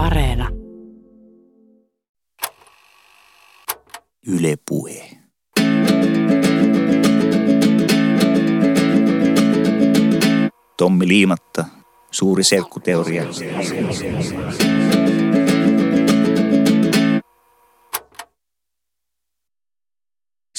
[0.00, 0.48] Areena.
[4.26, 5.10] Yle Puhe.
[10.76, 11.64] Tommi Liimatta,
[12.10, 13.24] suuri selkkuteoria.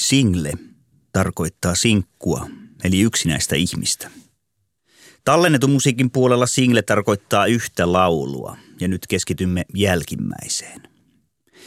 [0.00, 0.52] Single
[1.12, 2.46] tarkoittaa sinkkua,
[2.84, 4.10] eli yksinäistä ihmistä.
[5.24, 10.82] Tallennetun musiikin puolella single tarkoittaa yhtä laulua, ja nyt keskitymme jälkimmäiseen.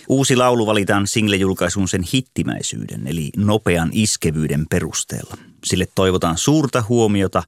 [0.09, 5.38] Uusi laulu valitaan single-julkaisun sen hittimäisyyden, eli nopean iskevyyden perusteella.
[5.65, 7.43] Sille toivotaan suurta huomiota,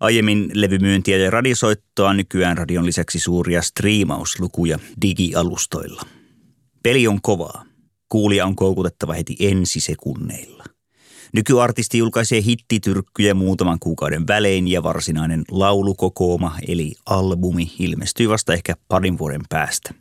[0.00, 6.02] aiemmin levymyyntiä ja radiosoittoa, nykyään radion lisäksi suuria striimauslukuja digialustoilla.
[6.82, 7.64] Peli on kovaa.
[8.08, 10.64] Kuulija on koukutettava heti ensisekunneilla.
[11.34, 19.18] Nykyartisti julkaisee hittityrkkyjä muutaman kuukauden välein ja varsinainen laulukokooma eli albumi ilmestyy vasta ehkä parin
[19.18, 19.94] vuoden päästä.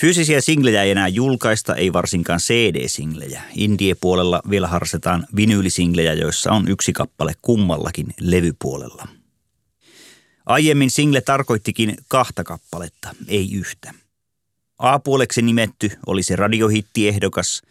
[0.00, 3.42] Fyysisiä singlejä ei enää julkaista, ei varsinkaan CD-singlejä.
[3.56, 9.08] Indie-puolella vielä harsetaan vinyylisinglejä, joissa on yksi kappale kummallakin levypuolella.
[10.46, 13.94] Aiemmin single tarkoittikin kahta kappaletta, ei yhtä.
[14.78, 17.62] A-puoleksi nimetty oli se radiohittiehdokas,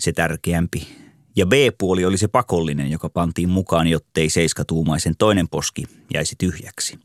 [0.00, 0.99] se tärkeämpi,
[1.36, 6.98] ja B-puoli oli se pakollinen, joka pantiin mukaan, jottei seiskatuumaisen toinen poski jäisi tyhjäksi.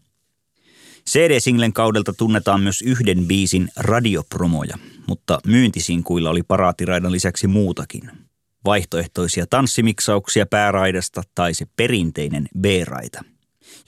[1.09, 8.11] CD-singlen kaudelta tunnetaan myös yhden biisin radiopromoja, mutta myyntisinkuilla oli paraatiraidan lisäksi muutakin.
[8.65, 13.23] Vaihtoehtoisia tanssimiksauksia pääraidasta tai se perinteinen B-raita.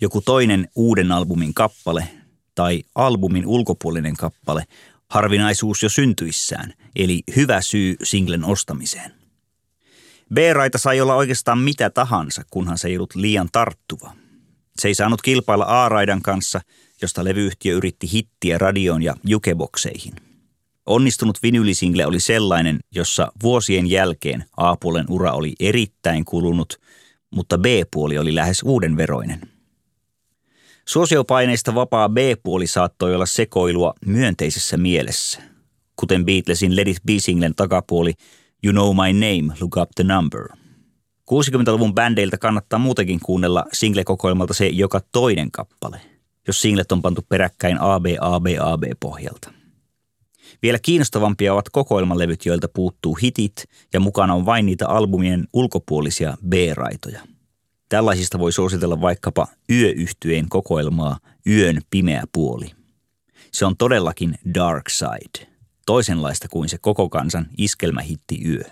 [0.01, 2.07] Joku toinen uuden albumin kappale
[2.55, 4.63] tai albumin ulkopuolinen kappale,
[5.09, 9.16] harvinaisuus jo syntyissään, eli hyvä syy singlen ostamiseen.
[10.33, 14.13] B-raita sai olla oikeastaan mitä tahansa, kunhan se ei ollut liian tarttuva.
[14.79, 16.61] Se ei saanut kilpailla A-raidan kanssa,
[17.01, 20.13] josta levyyhtiö yritti hittiä radioon ja jukebokseihin.
[20.85, 26.79] Onnistunut vinylisingle oli sellainen, jossa vuosien jälkeen A-puolen ura oli erittäin kulunut,
[27.31, 29.41] mutta B-puoli oli lähes uuden veroinen.
[30.85, 35.41] Suosiopaineista vapaa B-puoli saattoi olla sekoilua myönteisessä mielessä,
[35.95, 38.13] kuten Beatlesin Let It Be-singlen takapuoli–
[38.63, 40.47] You Know My Name, Look Up the Number.
[41.31, 46.01] 60-luvun bändeiltä kannattaa muutenkin kuunnella single-kokoelmalta se joka toinen kappale,
[46.47, 49.53] jos singlet on pantu peräkkäin AB, AB, AB pohjalta.
[50.61, 53.63] Vielä kiinnostavampia ovat kokoelmalevyt, joilta puuttuu hitit
[53.93, 57.21] ja mukana on vain niitä albumien ulkopuolisia B-raitoja.
[57.89, 62.71] Tällaisista voi suositella vaikkapa yöyhtyeen kokoelmaa Yön pimeä puoli.
[63.53, 65.47] Se on todellakin Dark Side–
[65.87, 68.63] toisenlaista kuin se koko kansan iskelmähitti yö.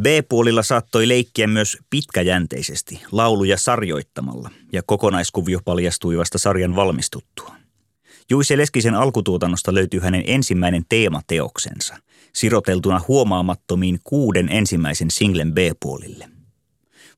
[0.00, 7.54] B-puolilla saattoi leikkiä myös pitkäjänteisesti, lauluja sarjoittamalla, ja kokonaiskuvio paljastui vasta sarjan valmistuttua.
[8.30, 11.96] Juise Leskisen alkutuotannosta löytyy hänen ensimmäinen teemateoksensa,
[12.32, 16.28] siroteltuna huomaamattomiin kuuden ensimmäisen singlen B-puolille.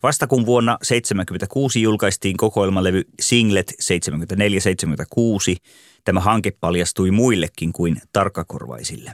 [0.02, 5.56] Vasta kun vuonna 1976 julkaistiin kokoelmalevy Singlet 74-76,
[6.06, 9.12] Tämä hanke paljastui muillekin kuin tarkkakorvaisille.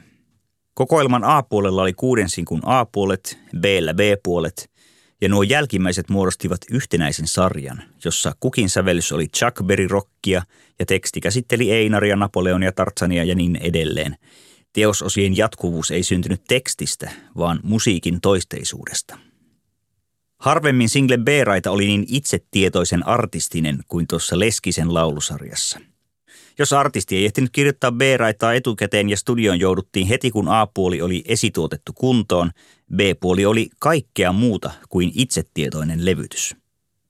[0.75, 3.65] Kokoelman A-puolella oli kuuden sinkun A-puolet, b
[3.97, 4.71] B-puolet
[5.21, 10.43] ja nuo jälkimmäiset muodostivat yhtenäisen sarjan, jossa kukin sävellys oli Chuck Berry-rockia
[10.79, 14.17] ja teksti käsitteli Einaria, Napoleonia, Tartsania ja niin edelleen.
[14.73, 19.19] Teososien jatkuvuus ei syntynyt tekstistä, vaan musiikin toisteisuudesta.
[20.39, 25.81] Harvemmin single B-raita oli niin itsetietoisen artistinen kuin tuossa Leskisen laulusarjassa–
[26.59, 31.93] jos artisti ei ehtinyt kirjoittaa B-raitaa etukäteen ja studioon jouduttiin heti kun A-puoli oli esituotettu
[31.93, 32.51] kuntoon,
[32.97, 36.57] B-puoli oli kaikkea muuta kuin itsetietoinen levytys.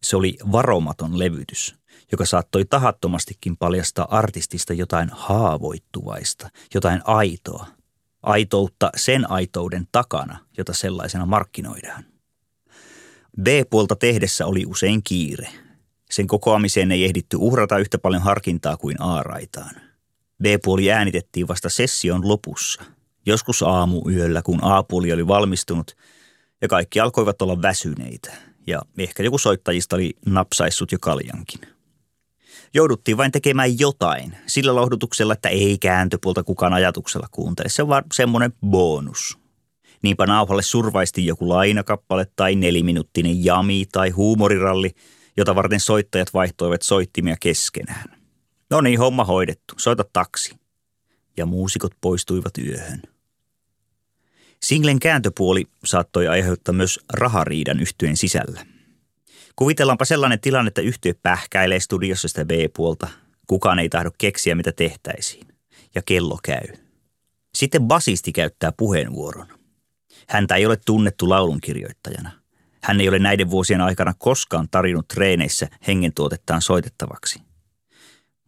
[0.02, 1.75] Se oli varomaton levytys,
[2.12, 7.66] joka saattoi tahattomastikin paljastaa artistista jotain haavoittuvaista, jotain aitoa.
[8.22, 12.04] Aitoutta sen aitouden takana, jota sellaisena markkinoidaan.
[13.42, 15.48] B-puolta tehdessä oli usein kiire–
[16.12, 19.75] sen kokoamiseen ei ehditty uhrata yhtä paljon harkintaa kuin A-raitaan.
[20.43, 22.82] B-puoli äänitettiin vasta session lopussa.
[23.26, 25.97] Joskus aamu yöllä, kun A-puoli oli valmistunut
[26.62, 28.32] ja kaikki alkoivat olla väsyneitä.
[28.67, 31.61] Ja ehkä joku soittajista oli napsaissut jo kaljankin.
[32.75, 37.69] Jouduttiin vain tekemään jotain sillä lohdutuksella, että ei kääntöpuolta kukaan ajatuksella kuuntele.
[37.69, 39.38] Se on vaan semmoinen bonus.
[40.03, 44.91] Niinpä nauhalle survaisti joku lainakappale tai neliminuuttinen jami tai huumoriralli–
[45.37, 48.23] jota varten soittajat vaihtoivat soittimia keskenään.
[48.70, 49.75] No niin, homma hoidettu.
[49.79, 50.55] Soita taksi.
[51.37, 53.02] Ja muusikot poistuivat yöhön.
[54.62, 58.67] Singlen kääntöpuoli saattoi aiheuttaa myös rahariidan yhtyeen sisällä.
[59.56, 63.08] Kuvitellaanpa sellainen tilanne, että yhtiö pähkäilee studiossa sitä B-puolta.
[63.46, 65.46] Kukaan ei tahdo keksiä, mitä tehtäisiin.
[65.94, 66.67] Ja kello käy.
[67.55, 69.46] Sitten basisti käyttää puheenvuoron.
[70.29, 72.42] Häntä ei ole tunnettu laulunkirjoittajana.
[72.82, 77.40] Hän ei ole näiden vuosien aikana koskaan tarinut treeneissä hengentuotettaan soitettavaksi.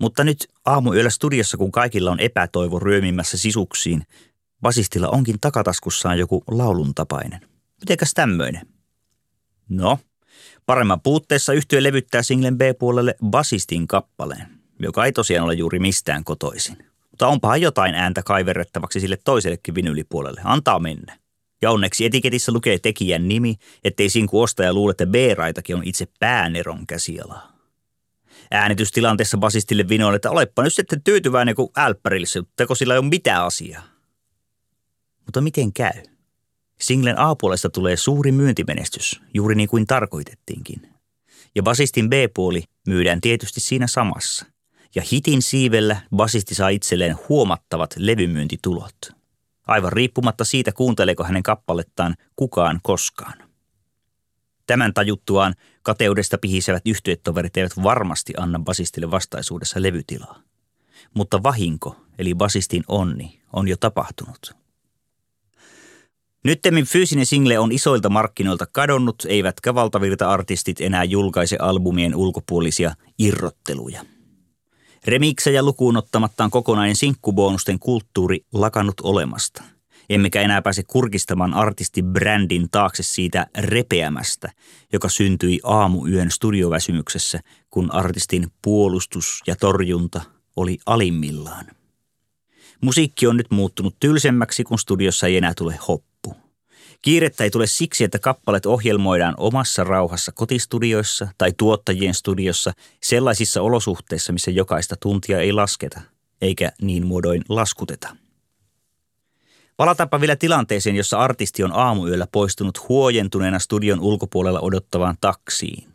[0.01, 4.03] Mutta nyt aamuyöllä studiossa, kun kaikilla on epätoivo ryömimmässä sisuksiin,
[4.63, 7.41] basistilla onkin takataskussaan joku laulun tapainen.
[7.81, 8.67] Mitenkäs tämmöinen?
[9.69, 9.99] No,
[10.67, 14.47] paremman puutteessa yhtiö levyttää singlen B-puolelle basistin kappaleen,
[14.79, 16.77] joka ei tosiaan ole juuri mistään kotoisin.
[17.11, 20.41] Mutta onpahan jotain ääntä kaiverrettavaksi sille toisellekin vinylipuolelle.
[20.45, 21.24] Antaa mennä.
[21.65, 26.87] Ja onneksi etiketissä lukee tekijän nimi, ettei sinku ostaja luule, että B-raitakin on itse pääneron
[26.87, 27.53] käsialaa.
[28.51, 32.27] Äänitystilanteessa basistille vinoille, että olepa nyt sitten tyytyväinen kuin älppärille,
[32.57, 33.83] teko sillä ei ole mitään asiaa.
[35.25, 36.03] Mutta miten käy?
[36.81, 40.89] Singlen A-puolesta tulee suuri myyntimenestys, juuri niin kuin tarkoitettiinkin.
[41.55, 44.47] Ja basistin B-puoli myydään tietysti siinä samassa.
[44.95, 49.24] Ja hitin siivellä basisti saa itselleen huomattavat levymyyntitulot.
[49.67, 53.35] Aivan riippumatta siitä, kuunteleeko hänen kappalettaan kukaan koskaan.
[54.67, 60.41] Tämän tajuttuaan kateudesta pihisevät yhtyetoverit eivät varmasti anna basistille vastaisuudessa levytilaa.
[61.15, 64.57] Mutta vahinko, eli basistin onni, on jo tapahtunut.
[66.45, 74.05] Nyttemmin fyysinen single on isoilta markkinoilta kadonnut, eivätkä valtavirta-artistit enää julkaise albumien ulkopuolisia irrotteluja.
[75.07, 79.63] Remiksejä lukuun ottamattaan kokonainen sinkkubonusten kulttuuri lakannut olemasta.
[80.11, 84.53] Emmekä enää pääse kurkistamaan artistibrändin taakse siitä repeämästä,
[84.93, 87.41] joka syntyi aamuyön studioväsymyksessä,
[87.71, 90.21] kun artistin puolustus ja torjunta
[90.57, 91.67] oli alimmillaan.
[92.81, 96.14] Musiikki on nyt muuttunut tylsemmäksi, kun studiossa ei enää tule hoppu.
[97.05, 102.73] Kiirettä ei tule siksi, että kappalet ohjelmoidaan omassa rauhassa kotistudioissa tai tuottajien studiossa
[103.03, 106.01] sellaisissa olosuhteissa, missä jokaista tuntia ei lasketa,
[106.43, 108.17] eikä niin muodoin laskuteta.
[109.77, 115.89] Palataanpa vielä tilanteeseen, jossa artisti on aamuyöllä poistunut huojentuneena studion ulkopuolella odottavaan taksiin.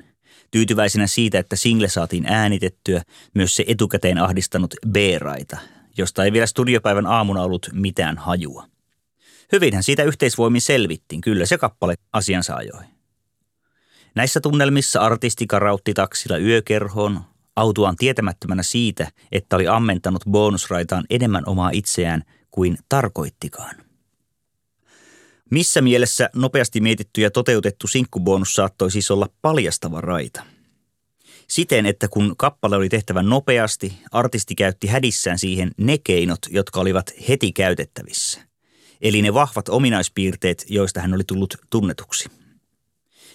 [0.52, 3.02] Tyytyväisenä siitä, että single saatiin äänitettyä,
[3.34, 5.58] myös se etukäteen ahdistanut B-raita,
[5.98, 8.79] josta ei vielä studiopäivän aamuna ollut mitään hajua.
[9.52, 12.84] Hyvinhän siitä yhteisvoimin selvittiin, kyllä se kappale asiansa ajoi.
[14.16, 17.22] Näissä tunnelmissa artisti karautti taksilla yökerhoon,
[17.56, 23.76] autuaan tietämättömänä siitä, että oli ammentanut bonusraitaan enemmän omaa itseään kuin tarkoittikaan.
[25.52, 30.44] Missä mielessä nopeasti mietitty ja toteutettu sinkkubonus saattoi siis olla paljastava raita?
[31.48, 37.14] Siten, että kun kappale oli tehtävä nopeasti, artisti käytti hädissään siihen ne keinot, jotka olivat
[37.30, 38.49] heti käytettävissä
[39.02, 42.30] eli ne vahvat ominaispiirteet, joista hän oli tullut tunnetuksi.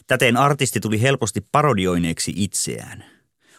[0.06, 3.04] Täten artisti tuli helposti parodioineeksi itseään.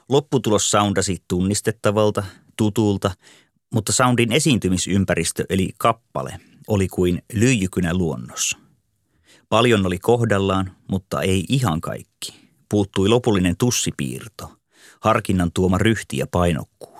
[0.10, 2.24] Lopputulos soundasi tunnistettavalta,
[2.58, 3.12] tutulta,
[3.74, 8.58] mutta soundin esiintymisympäristö eli kappale oli kuin lyijykynä luonnos.
[9.50, 12.34] Paljon oli kohdallaan, mutta ei ihan kaikki.
[12.70, 14.52] Puuttui lopullinen tussipiirto,
[15.00, 16.95] harkinnan tuoma ryhti ja painokkuus.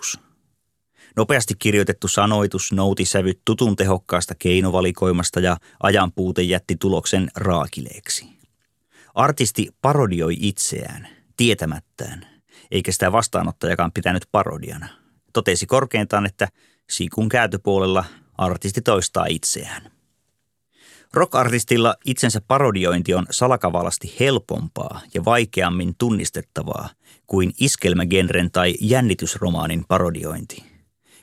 [1.16, 8.26] Nopeasti kirjoitettu sanoitus nouti sävyt tutun tehokkaasta keinovalikoimasta ja ajanpuute jätti tuloksen raakileeksi.
[9.14, 11.08] Artisti parodioi itseään,
[11.38, 12.28] tietämättään,
[12.72, 14.88] eikä sitä vastaanottajakaan pitänyt parodiana.
[15.34, 16.48] Totesi korkeintaan, että
[16.90, 18.06] siikun käytöpuolella
[18.38, 19.92] artisti toistaa itseään.
[21.14, 26.90] Rock-artistilla itsensä parodiointi on salakavalasti helpompaa ja vaikeammin tunnistettavaa
[27.28, 30.64] kuin iskelmägenren tai jännitysromaanin parodiointi–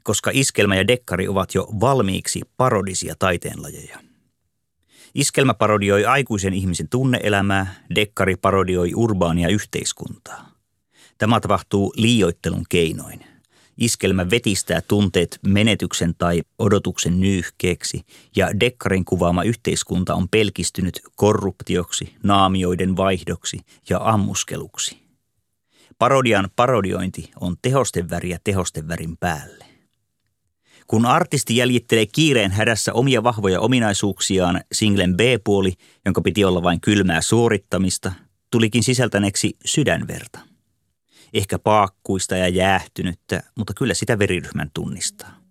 [0.02, 3.98] koska iskelmä ja dekkari ovat jo valmiiksi parodisia taiteenlajeja.
[5.14, 10.52] Iskelmä parodioi aikuisen ihmisen tunneelämää, dekkari parodioi urbaania yhteiskuntaa.
[11.18, 13.24] Tämä tapahtuu liioittelun keinoin.
[13.78, 18.02] Iskelmä vetistää tunteet menetyksen tai odotuksen nyyhkeeksi
[18.36, 25.02] ja dekkarin kuvaama yhteiskunta on pelkistynyt korruptioksi, naamioiden vaihdoksi ja ammuskeluksi.
[25.98, 29.61] Parodian parodiointi on tehosteväriä tehostevärin päälle.
[30.86, 35.72] Kun artisti jäljittelee kiireen hädässä omia vahvoja ominaisuuksiaan singlen B-puoli,
[36.04, 38.12] jonka piti olla vain kylmää suorittamista,
[38.50, 40.38] tulikin sisältäneeksi sydänverta.
[41.34, 45.42] Ehkä paakkuista ja jäähtynyttä, mutta kyllä sitä veriryhmän tunnistaa.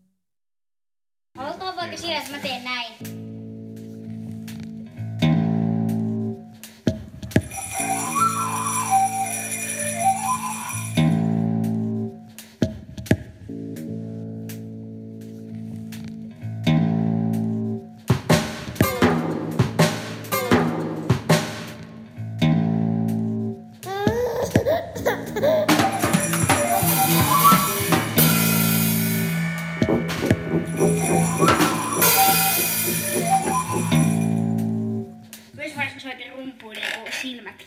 [1.38, 2.61] Haluatko vaikka siinä, että mä teen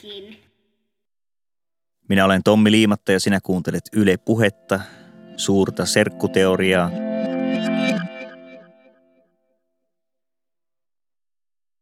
[0.01, 0.43] kiinni.
[2.09, 4.81] Minä olen Tommi Liimatta ja sinä kuuntelet Yle Puhetta,
[5.37, 6.91] suurta serkkuteoriaa.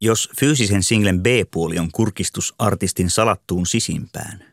[0.00, 4.44] Jos fyysisen singlen B-puoli on kurkistus artistin salattuun sisimpään,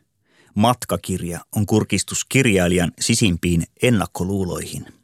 [0.54, 4.86] matkakirja on kurkistus kirjailijan sisimpiin ennakkoluuloihin–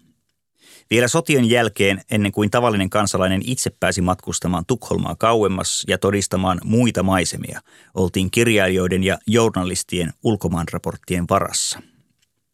[0.90, 7.02] vielä sotien jälkeen, ennen kuin tavallinen kansalainen itse pääsi matkustamaan Tukholmaa kauemmas ja todistamaan muita
[7.02, 7.60] maisemia,
[7.94, 11.82] oltiin kirjailijoiden ja journalistien ulkomaanraporttien varassa.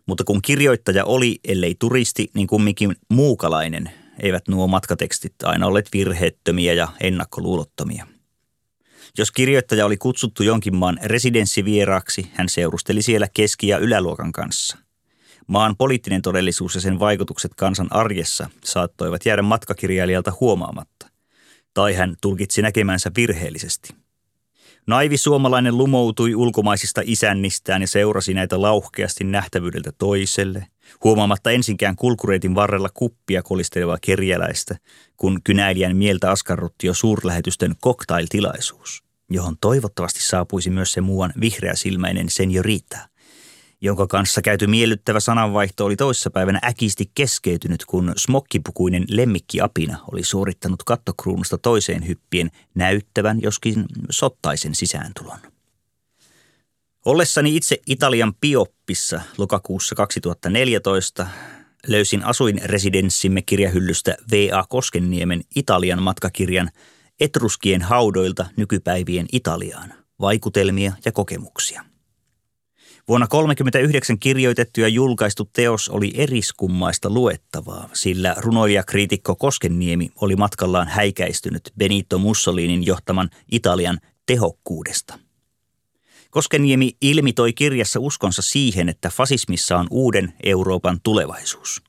[0.07, 3.91] Mutta kun kirjoittaja oli, ellei turisti, niin kumminkin muukalainen,
[4.23, 8.07] eivät nuo matkatekstit aina olleet virheettömiä ja ennakkoluulottomia.
[9.19, 14.79] Jos kirjoittaja oli kutsuttu jonkin maan residenssivieraaksi, hän seurusteli siellä keski- ja yläluokan kanssa.
[15.47, 21.07] Maan poliittinen todellisuus ja sen vaikutukset kansan arjessa saattoivat jäädä matkakirjailijalta huomaamatta.
[21.75, 23.95] Tai hän tulkitsi näkemänsä virheellisesti.
[24.87, 30.67] Naivi suomalainen lumoutui ulkomaisista isännistään ja seurasi näitä lauhkeasti nähtävyydeltä toiselle,
[31.05, 34.77] huomaamatta ensinkään kulkureitin varrella kuppia kolistelevaa kerjäläistä,
[35.17, 42.99] kun kynäilijän mieltä askarrutti jo suurlähetysten cocktailtilaisuus, johon toivottavasti saapuisi myös se muuan vihreäsilmäinen seniorita–
[43.83, 51.59] jonka kanssa käyty miellyttävä sananvaihto oli toissapäivänä äkisti keskeytynyt, kun smokkipukuinen lemmikkiapina oli suorittanut kattokruunusta
[51.59, 55.39] toiseen hyppien näyttävän joskin sottaisen sisääntulon.
[57.05, 61.27] Ollessani itse Italian Pioppissa lokakuussa 2014
[61.87, 64.65] löysin asuinresidenssimme kirjahyllystä V.A.
[64.69, 66.71] Koskenniemen Italian matkakirjan
[67.21, 71.85] Etruskien haudoilta nykypäivien Italiaan, vaikutelmia ja kokemuksia–
[73.09, 81.73] Vuonna 1939 kirjoitettu ja julkaistu teos oli eriskummaista luettavaa, sillä runoilija-kriitikko Koskenniemi oli matkallaan häikäistynyt
[81.79, 85.19] Benito Mussolinin johtaman Italian tehokkuudesta.
[86.31, 91.83] Koskeniemi ilmitoi kirjassa uskonsa siihen, että fasismissa on uuden Euroopan tulevaisuus.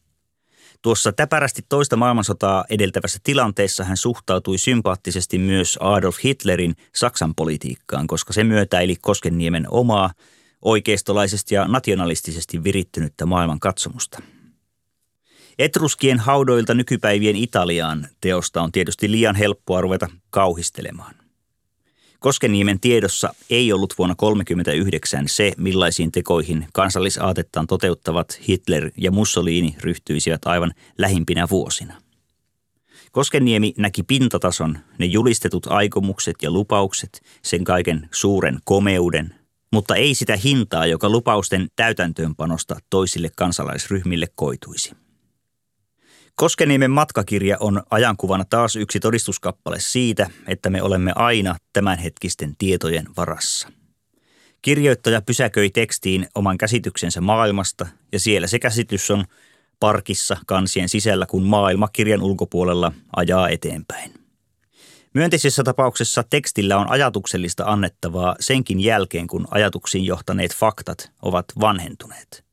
[0.81, 8.33] Tuossa täpärästi toista maailmansotaa edeltävässä tilanteessa hän suhtautui sympaattisesti myös Adolf Hitlerin Saksan politiikkaan, koska
[8.33, 10.11] se myötäili Koskenniemen omaa–
[10.63, 14.21] oikeistolaisesti ja nationalistisesti virittynyttä maailman katsomusta.
[15.59, 21.15] Etruskien haudoilta nykypäivien Italiaan teosta on tietysti liian helppoa ruveta kauhistelemaan.
[22.19, 30.41] Koskeniemen tiedossa ei ollut vuonna 1939 se, millaisiin tekoihin kansallisaatettaan toteuttavat Hitler ja Mussolini ryhtyisivät
[30.45, 32.01] aivan lähimpinä vuosina.
[33.11, 39.35] Koskeniemi näki pintatason, ne julistetut aikomukset ja lupaukset, sen kaiken suuren komeuden,
[39.73, 44.91] mutta ei sitä hintaa, joka lupausten täytäntöönpanosta toisille kansalaisryhmille koituisi.
[46.35, 53.67] Koskeniemen matkakirja on ajankuvana taas yksi todistuskappale siitä, että me olemme aina tämänhetkisten tietojen varassa.
[54.61, 59.25] Kirjoittaja pysäköi tekstiin oman käsityksensä maailmasta ja siellä se käsitys on
[59.79, 64.22] parkissa kansien sisällä, kun maailma kirjan ulkopuolella ajaa eteenpäin.
[65.13, 72.43] Myönteisessä tapauksessa tekstillä on ajatuksellista annettavaa senkin jälkeen, kun ajatuksiin johtaneet faktat ovat vanhentuneet.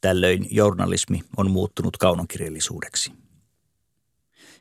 [0.00, 3.12] Tällöin journalismi on muuttunut kaunokirjallisuudeksi.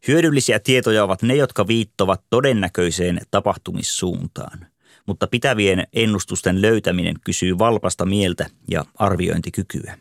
[0.08, 4.68] Hyödyllisiä tietoja ovat ne, jotka viittovat todennäköiseen tapahtumissuuntaan,
[5.06, 9.98] mutta pitävien ennustusten löytäminen kysyy valpasta mieltä ja arviointikykyä.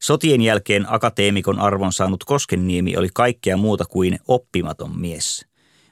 [0.00, 5.44] Sotien jälkeen akateemikon arvon saanut Koskenniemi oli kaikkea muuta kuin oppimaton mies–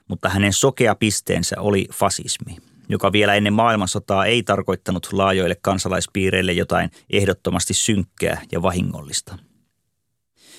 [0.08, 2.56] mutta hänen sokea pisteensä oli fasismi,
[2.88, 9.38] joka vielä ennen maailmansotaa ei tarkoittanut laajoille kansalaispiireille jotain ehdottomasti synkkää ja vahingollista.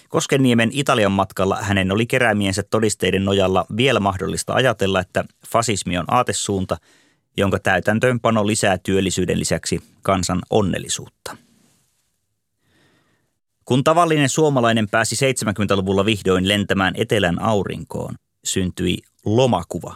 [0.09, 6.77] Koskenniemen Italian matkalla hänen oli keräämiensä todisteiden nojalla vielä mahdollista ajatella, että fasismi on aatesuunta,
[7.37, 11.37] jonka täytäntöönpano lisää työllisyyden lisäksi kansan onnellisuutta.
[13.65, 18.97] Kun tavallinen suomalainen pääsi 70-luvulla vihdoin lentämään etelän aurinkoon, syntyi
[19.35, 19.95] lomakuva.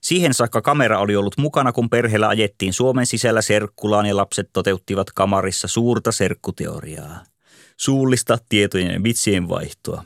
[0.00, 5.10] Siihen saakka kamera oli ollut mukana, kun perheellä ajettiin Suomen sisällä serkkulaan ja lapset toteuttivat
[5.10, 7.24] kamarissa suurta serkkuteoriaa.
[7.76, 10.04] Suullista tietojen ja vitsien vaihtoa.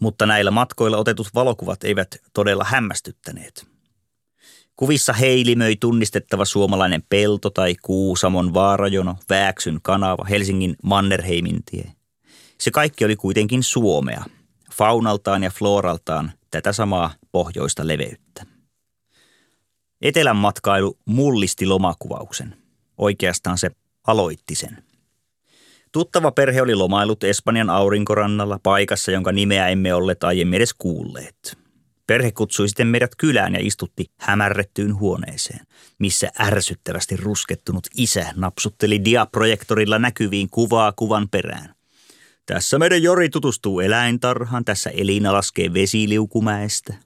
[0.00, 3.66] Mutta näillä matkoilla otetut valokuvat eivät todella hämmästyttäneet.
[4.76, 11.92] Kuvissa heilimöi tunnistettava suomalainen pelto tai Kuusamon vaarajono, Vääksyn kanava, Helsingin Mannerheimintie.
[12.58, 14.24] Se kaikki oli kuitenkin Suomea,
[14.72, 18.46] faunaltaan ja floraltaan tätä samaa pohjoista leveyttä.
[20.02, 22.56] Etelän matkailu mullisti lomakuvauksen.
[22.98, 23.70] Oikeastaan se
[24.06, 24.84] aloitti sen.
[25.92, 31.58] Tuttava perhe oli lomailut Espanjan aurinkorannalla paikassa, jonka nimeä emme olleet aiemmin edes kuulleet.
[32.06, 35.66] Perhe kutsui sitten meidät kylään ja istutti hämärrettyyn huoneeseen,
[35.98, 41.74] missä ärsyttävästi ruskettunut isä napsutteli diaprojektorilla näkyviin kuvaa kuvan perään.
[42.46, 47.05] Tässä meidän Jori tutustuu eläintarhaan, tässä Elina laskee vesiliukumäestä.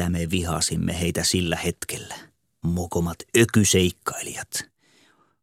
[0.00, 2.14] Että me vihasimme heitä sillä hetkellä.
[2.62, 4.68] Mokomat ökyseikkailijat.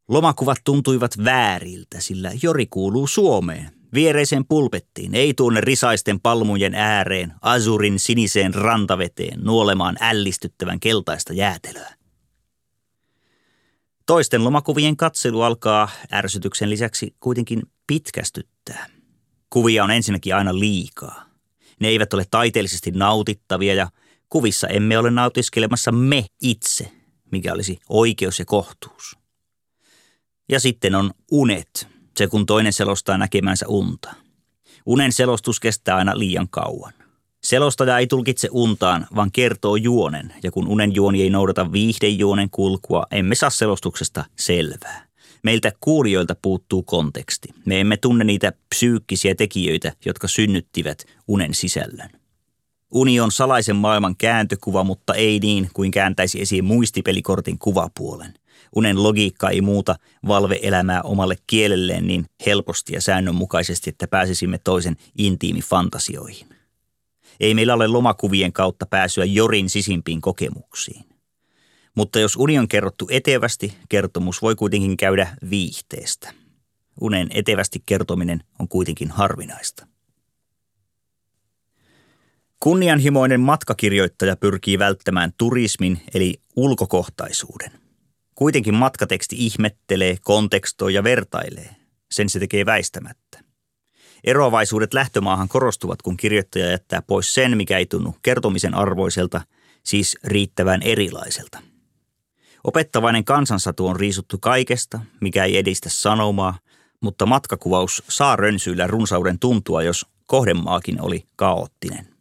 [0.08, 3.72] Lomakuvat tuntuivat vääriltä, sillä Jori kuuluu Suomeen.
[3.94, 11.94] Viereisen pulpettiin, ei tuonne risaisten palmujen ääreen, azurin siniseen rantaveteen, nuolemaan ällistyttävän keltaista jäätelöä.
[14.06, 18.90] Toisten lomakuvien katselu alkaa ärsytyksen lisäksi kuitenkin pitkästyttää.
[19.50, 21.26] Kuvia on ensinnäkin aina liikaa.
[21.80, 23.88] Ne eivät ole taiteellisesti nautittavia ja
[24.30, 26.92] kuvissa emme ole nautiskelemassa me itse,
[27.32, 29.18] mikä olisi oikeus ja kohtuus.
[30.50, 34.14] Ja sitten on unet, se kun toinen selostaa näkemänsä unta.
[34.86, 36.94] Unen selostus kestää aina liian kauan.
[37.44, 43.06] Selostaja ei tulkitse untaan, vaan kertoo juonen, ja kun unen juoni ei noudata viihdejuonen kulkua,
[43.12, 45.08] emme saa selostuksesta selvää.
[45.44, 47.50] Meiltä kuulijoilta puuttuu konteksti.
[47.66, 52.10] Me emme tunne niitä psyykkisiä tekijöitä, jotka synnyttivät unen sisällön.
[52.92, 58.34] Uni on salaisen maailman kääntökuva, mutta ei niin kuin kääntäisi esiin muistipelikortin kuvapuolen.
[58.76, 59.96] Unen logiikka ei muuta
[60.28, 66.48] valveelämää omalle kielelleen niin helposti ja säännönmukaisesti, että pääsisimme toisen intiimifantasioihin.
[67.40, 71.06] Ei meillä ole lomakuvien kautta pääsyä Jorin sisimpiin kokemuksiin.
[71.96, 76.34] Mutta jos uni on kerrottu etevästi, kertomus voi kuitenkin käydä viihteestä.
[77.02, 79.88] Unen etevästi kertominen on kuitenkin harvinaista.
[82.60, 87.72] Kunnianhimoinen matkakirjoittaja pyrkii välttämään turismin eli ulkokohtaisuuden.
[88.36, 91.76] Kuitenkin matkateksti ihmettelee, kontekstoi ja vertailee.
[92.12, 93.40] Sen se tekee väistämättä.
[94.24, 99.42] Eroavaisuudet lähtömaahan korostuvat, kun kirjoittaja jättää pois sen, mikä ei tunnu kertomisen arvoiselta,
[99.84, 101.60] siis riittävän erilaiselta.
[102.64, 106.60] Opettavainen kansansatu on riisuttu kaikesta, mikä ei edistä sanomaa,
[107.02, 112.17] mutta matkakuvaus saa rönsyillä runsauden tuntua, jos kohdemaakin oli kaoottinen.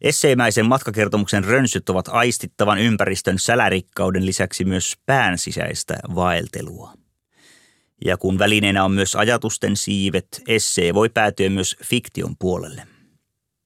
[0.00, 6.92] Esseemäisen matkakertomuksen rönsyt ovat aistittavan ympäristön sälärikkauden lisäksi myös pään sisäistä vaeltelua.
[8.04, 12.82] Ja kun välineenä on myös ajatusten siivet, essee voi päätyä myös fiktion puolelle.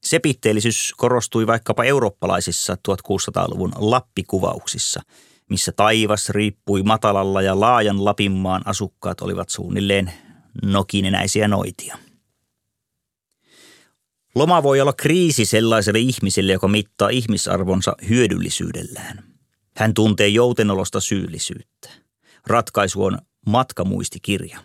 [0.03, 5.01] Sepitteellisyys korostui vaikkapa eurooppalaisissa 1600-luvun lappikuvauksissa,
[5.49, 10.13] missä taivas riippui matalalla ja laajan Lapinmaan asukkaat olivat suunnilleen
[10.63, 11.97] nokinenäisiä noitia.
[14.35, 19.23] Loma voi olla kriisi sellaiselle ihmiselle, joka mittaa ihmisarvonsa hyödyllisyydellään.
[19.77, 21.89] Hän tuntee joutenolosta syyllisyyttä.
[22.47, 24.59] Ratkaisu on matkamuistikirja.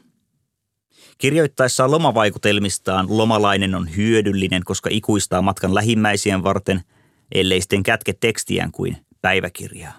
[1.19, 6.83] Kirjoittaessaan lomavaikutelmistaan lomalainen on hyödyllinen, koska ikuistaa matkan lähimmäisien varten,
[7.35, 9.99] ellei sitten kätke tekstiään kuin päiväkirjaa.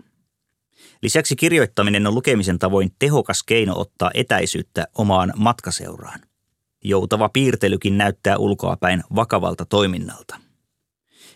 [1.03, 6.19] Lisäksi kirjoittaminen on lukemisen tavoin tehokas keino ottaa etäisyyttä omaan matkaseuraan.
[6.83, 10.39] Joutava piirtelykin näyttää ulkoapäin vakavalta toiminnalta.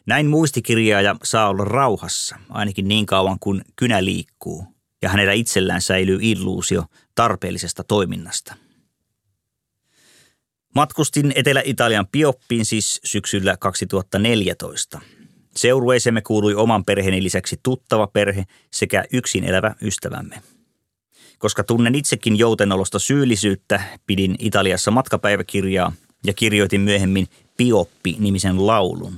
[0.05, 4.65] Näin muistikirjaaja saa olla rauhassa, ainakin niin kauan kuin kynä liikkuu,
[5.01, 8.55] ja hänellä itsellään säilyy illuusio tarpeellisesta toiminnasta.
[10.75, 15.01] Matkustin Etelä-Italian Pioppiin siis syksyllä 2014.
[15.55, 20.41] Seurueisemme kuului oman perheeni lisäksi tuttava perhe sekä yksin elävä ystävämme.
[21.41, 25.93] Koska tunnen itsekin joutenolosta syyllisyyttä, pidin Italiassa matkapäiväkirjaa
[26.25, 27.27] ja kirjoitin myöhemmin
[27.57, 29.17] Pioppi-nimisen laulun.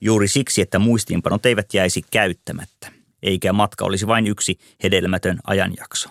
[0.00, 6.08] Juuri siksi, että muistiinpanot eivät jäisi käyttämättä, eikä matka olisi vain yksi hedelmätön ajanjakso.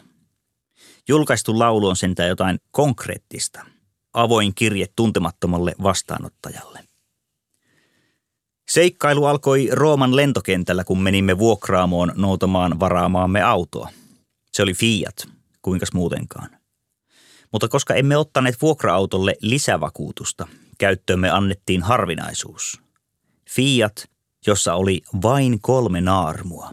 [1.08, 3.66] Julkaistu laulu on sentään jotain konkreettista.
[4.14, 6.80] Avoin kirje tuntemattomalle vastaanottajalle.
[8.70, 13.90] Seikkailu alkoi Rooman lentokentällä, kun menimme vuokraamoon noutamaan varaamaamme autoa.
[14.52, 15.37] Se oli Fiat,
[15.68, 16.50] kuinkas muutenkaan.
[17.52, 22.82] Mutta koska emme ottaneet vuokra-autolle lisävakuutusta, käyttöömme annettiin harvinaisuus.
[23.50, 24.10] Fiat,
[24.48, 26.72] jossa oli vain kolme naarmua.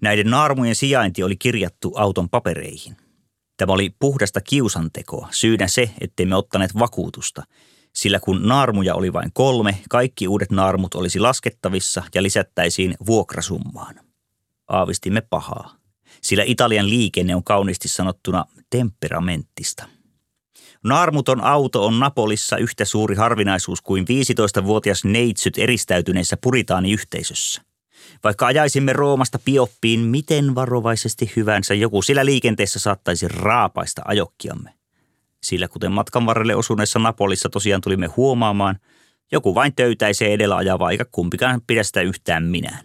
[0.00, 2.96] Näiden naarmujen sijainti oli kirjattu auton papereihin.
[3.56, 7.42] Tämä oli puhdasta kiusantekoa, syynä se, ettei me ottaneet vakuutusta,
[7.94, 14.00] sillä kun naarmuja oli vain kolme, kaikki uudet naarmut olisi laskettavissa ja lisättäisiin vuokrasummaan.
[14.68, 15.83] Aavistimme pahaa
[16.24, 19.88] sillä Italian liikenne on kauniisti sanottuna temperamenttista.
[20.84, 27.62] Naarmuton auto on Napolissa yhtä suuri harvinaisuus kuin 15-vuotias neitsyt eristäytyneessä puritaaniyhteisössä.
[28.24, 34.70] Vaikka ajaisimme Roomasta Pioppiin miten varovaisesti hyvänsä, joku sillä liikenteessä saattaisi raapaista ajokkiamme.
[35.42, 38.78] Sillä kuten matkan varrelle osuneessa Napolissa tosiaan tulimme huomaamaan,
[39.32, 42.84] Joku vain töytäisee edellä ajavaa, eikä kumpikaan pidä sitä yhtään minään.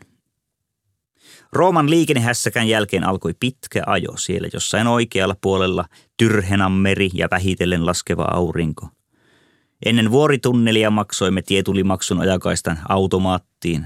[1.53, 5.85] Rooman liikennehässäkän jälkeen alkoi pitkä ajo siellä jossain oikealla puolella
[6.17, 8.87] Tyrhenan meri ja vähitellen laskeva aurinko.
[9.85, 13.85] Ennen vuoritunnelia maksoimme tietulimaksun ajakaistan automaattiin.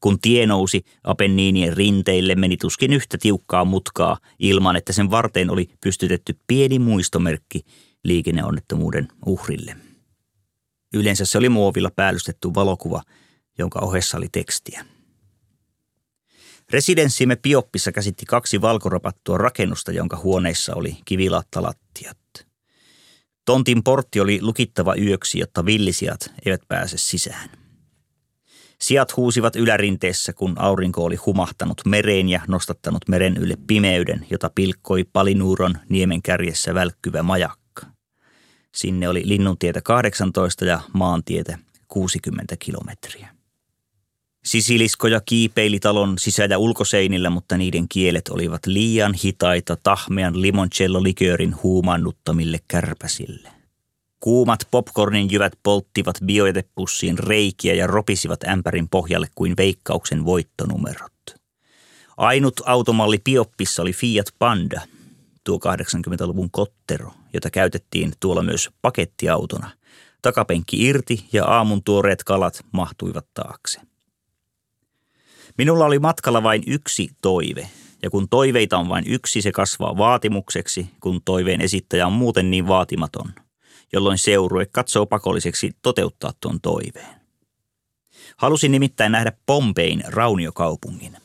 [0.00, 5.68] Kun tie nousi Apenniinien rinteille, meni tuskin yhtä tiukkaa mutkaa ilman, että sen varteen oli
[5.80, 7.60] pystytetty pieni muistomerkki
[8.04, 9.76] liikenneonnettomuuden uhrille.
[10.94, 13.02] Yleensä se oli muovilla päällystetty valokuva,
[13.58, 14.84] jonka ohessa oli tekstiä.
[16.72, 22.18] Residenssimme Pioppissa käsitti kaksi valkorapattua rakennusta, jonka huoneissa oli kivilattalattiat.
[23.44, 27.50] Tontin portti oli lukittava yöksi, jotta villisijat eivät pääse sisään.
[28.80, 35.04] Sijat huusivat ylärinteessä, kun aurinko oli humahtanut mereen ja nostattanut meren ylle pimeyden, jota pilkkoi
[35.12, 37.86] Palinuuron niemen kärjessä välkkyvä majakka.
[38.74, 43.37] Sinne oli Linnuntietä 18 ja maantietä 60 kilometriä.
[44.48, 52.58] Sisiliskoja kiipeili talon sisä- ja ulkoseinillä, mutta niiden kielet olivat liian hitaita tahmean limoncello-liköörin huumannuttamille
[52.68, 53.50] kärpäsille.
[54.20, 61.12] Kuumat popcornin jyvät polttivat bioetepussiin reikiä ja ropisivat ämpärin pohjalle kuin veikkauksen voittonumerot.
[62.16, 64.80] Ainut automalli Pioppissa oli Fiat Panda,
[65.44, 69.70] tuo 80-luvun kottero, jota käytettiin tuolla myös pakettiautona.
[70.22, 73.80] Takapenkki irti ja aamun tuoreet kalat mahtuivat taakse.
[75.58, 77.70] Minulla oli matkalla vain yksi toive,
[78.02, 82.68] ja kun toiveita on vain yksi, se kasvaa vaatimukseksi, kun toiveen esittäjä on muuten niin
[82.68, 83.32] vaatimaton,
[83.92, 87.16] jolloin seurue katsoo pakolliseksi toteuttaa tuon toiveen.
[88.36, 91.16] Halusin nimittäin nähdä Pompein rauniokaupungin.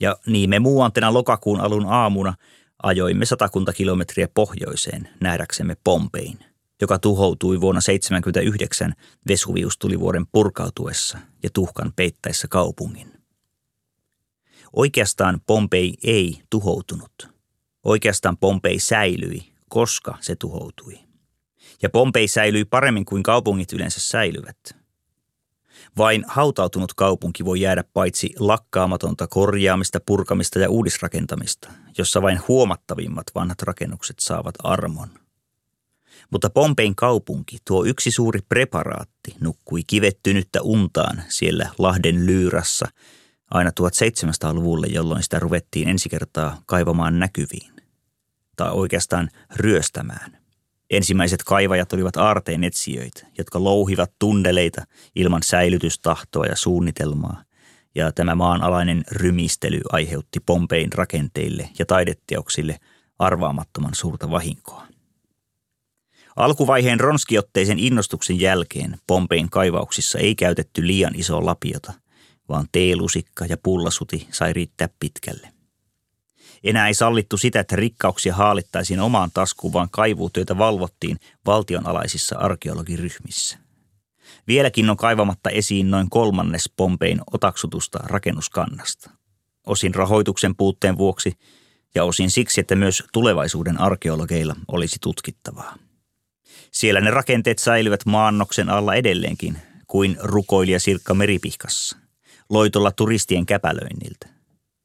[0.00, 2.34] Ja niin me muuantena lokakuun alun aamuna
[2.82, 6.38] ajoimme satakunta kilometriä pohjoiseen nähdäksemme Pompein,
[6.80, 8.94] joka tuhoutui vuonna 1979
[9.28, 13.17] Vesuviustulivuoren purkautuessa ja tuhkan peittäessä kaupungin.
[14.72, 17.28] Oikeastaan Pompei ei tuhoutunut.
[17.84, 20.98] Oikeastaan Pompei säilyi, koska se tuhoutui.
[21.82, 24.58] Ja Pompei säilyi paremmin kuin kaupungit yleensä säilyvät.
[25.98, 33.62] Vain hautautunut kaupunki voi jäädä paitsi lakkaamatonta korjaamista, purkamista ja uudisrakentamista, jossa vain huomattavimmat vanhat
[33.62, 35.08] rakennukset saavat armon.
[36.30, 42.88] Mutta Pompein kaupunki, tuo yksi suuri preparaatti, nukkui kivettynyttä untaan siellä Lahden lyyrassa–
[43.50, 47.72] aina 1700-luvulle, jolloin sitä ruvettiin ensi kertaa kaivamaan näkyviin.
[48.56, 50.38] Tai oikeastaan ryöstämään.
[50.90, 57.42] Ensimmäiset kaivajat olivat aarteen etsijöitä, jotka louhivat tunneleita ilman säilytystahtoa ja suunnitelmaa.
[57.94, 62.78] Ja tämä maanalainen rymistely aiheutti Pompein rakenteille ja taideteoksille
[63.18, 64.86] arvaamattoman suurta vahinkoa.
[66.36, 71.92] Alkuvaiheen ronskiotteisen innostuksen jälkeen Pompein kaivauksissa ei käytetty liian isoa lapiota–
[72.48, 75.48] vaan teelusikka ja pullasuti sai riittää pitkälle.
[76.64, 83.58] Enää ei sallittu sitä, että rikkauksia haalittaisiin omaan taskuun, vaan kaivuutyötä valvottiin valtionalaisissa arkeologiryhmissä.
[84.46, 89.10] Vieläkin on kaivamatta esiin noin kolmannes Pompein otaksutusta rakennuskannasta.
[89.66, 91.32] Osin rahoituksen puutteen vuoksi
[91.94, 95.76] ja osin siksi, että myös tulevaisuuden arkeologeilla olisi tutkittavaa.
[96.72, 101.96] Siellä ne rakenteet säilyvät maannoksen alla edelleenkin kuin rukoilija Sirkka Meripihkassa–
[102.50, 104.28] loitolla turistien käpälöinniltä.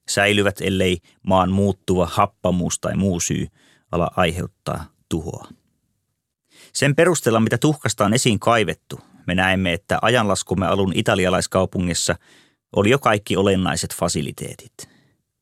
[0.09, 3.47] Säilyvät, ellei maan muuttuva happamuus tai muu syy
[3.91, 5.47] ala aiheuttaa tuhoa.
[6.73, 12.15] Sen perusteella, mitä tuhkasta on esiin kaivettu, me näemme, että ajanlaskumme alun italialaiskaupungissa
[12.75, 14.73] oli jo kaikki olennaiset fasiliteetit.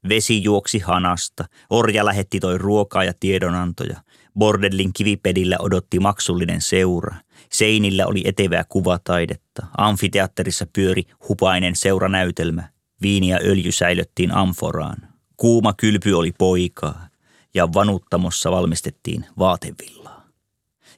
[0.09, 4.01] Vesi juoksi hanasta, orja lähetti toi ruokaa ja tiedonantoja,
[4.39, 7.15] bordellin kivipedillä odotti maksullinen seura–
[7.51, 12.69] Seinillä oli etevää kuvataidetta, amfiteatterissa pyöri hupainen seuranäytelmä,
[13.01, 14.97] viini ja öljy säilöttiin amforaan.
[15.37, 17.07] Kuuma kylpy oli poikaa
[17.53, 20.27] ja vanuttamossa valmistettiin vaatevillaa.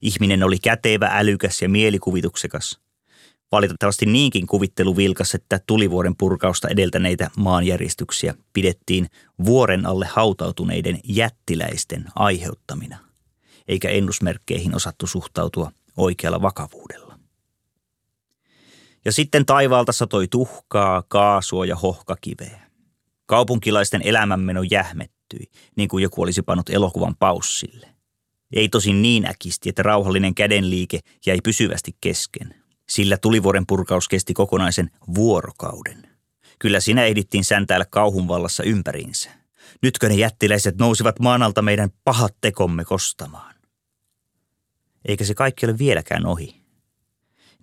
[0.01, 2.79] Ihminen oli kätevä, älykäs ja mielikuvituksekas.
[3.51, 9.07] Valitettavasti niinkin kuvittelu vilkas, että tulivuoren purkausta edeltäneitä maanjäristyksiä pidettiin
[9.45, 12.97] vuoren alle hautautuneiden jättiläisten aiheuttamina,
[13.67, 17.19] eikä ennusmerkkeihin osattu suhtautua– oikealla vakavuudella.
[19.05, 22.59] Ja sitten taivaalta satoi tuhkaa, kaasua ja hohkakiveä.
[23.25, 27.87] Kaupunkilaisten elämänmeno jähmettyi, niin kuin joku olisi pannut elokuvan paussille.
[28.55, 32.55] Ei tosin niin äkisti, että rauhallinen kädenliike jäi pysyvästi kesken.
[32.89, 36.09] Sillä tulivuoren purkaus kesti kokonaisen vuorokauden.
[36.59, 39.29] Kyllä sinä ehdittiin säntäillä kauhun vallassa ympäriinsä.
[39.81, 43.52] Nytkö ne jättiläiset nousivat maanalta meidän pahat tekomme kostamaan?
[45.05, 46.63] Eikä se kaikki ole vieläkään ohi.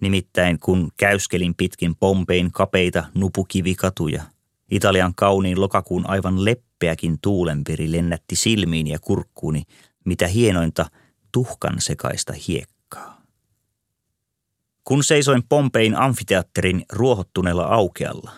[0.00, 4.22] Nimittäin kun käyskelin pitkin Pompein kapeita nupukivikatuja,
[4.70, 9.62] Italian kauniin lokakuun aivan leppeäkin tuulenpiri lennätti silmiin ja kurkkuuni,
[10.04, 10.86] mitä hienointa
[11.32, 13.22] tuhkan sekaista hiekkaa.
[14.84, 18.30] Kun seisoin Pompein amfiteatterin ruohottuneella aukealla,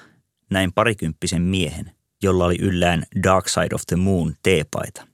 [0.51, 5.12] näin parikymppisen miehen, jolla oli yllään Dark Side of the Moon teepaita.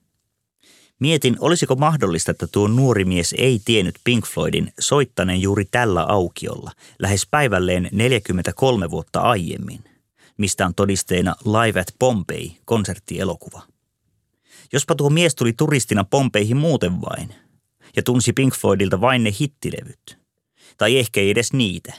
[0.99, 6.71] Mietin, olisiko mahdollista, että tuo nuori mies ei tiennyt Pink Floydin soittaneen juuri tällä aukiolla,
[6.99, 9.83] lähes päivälleen 43 vuotta aiemmin,
[10.37, 13.61] mistä on todisteena Live at Pompei konserttielokuva.
[14.73, 17.35] Jospa tuo mies tuli turistina Pompeihin muuten vain
[17.95, 20.17] ja tunsi Pink Floydilta vain ne hittilevyt.
[20.77, 21.93] Tai ehkä ei edes niitä.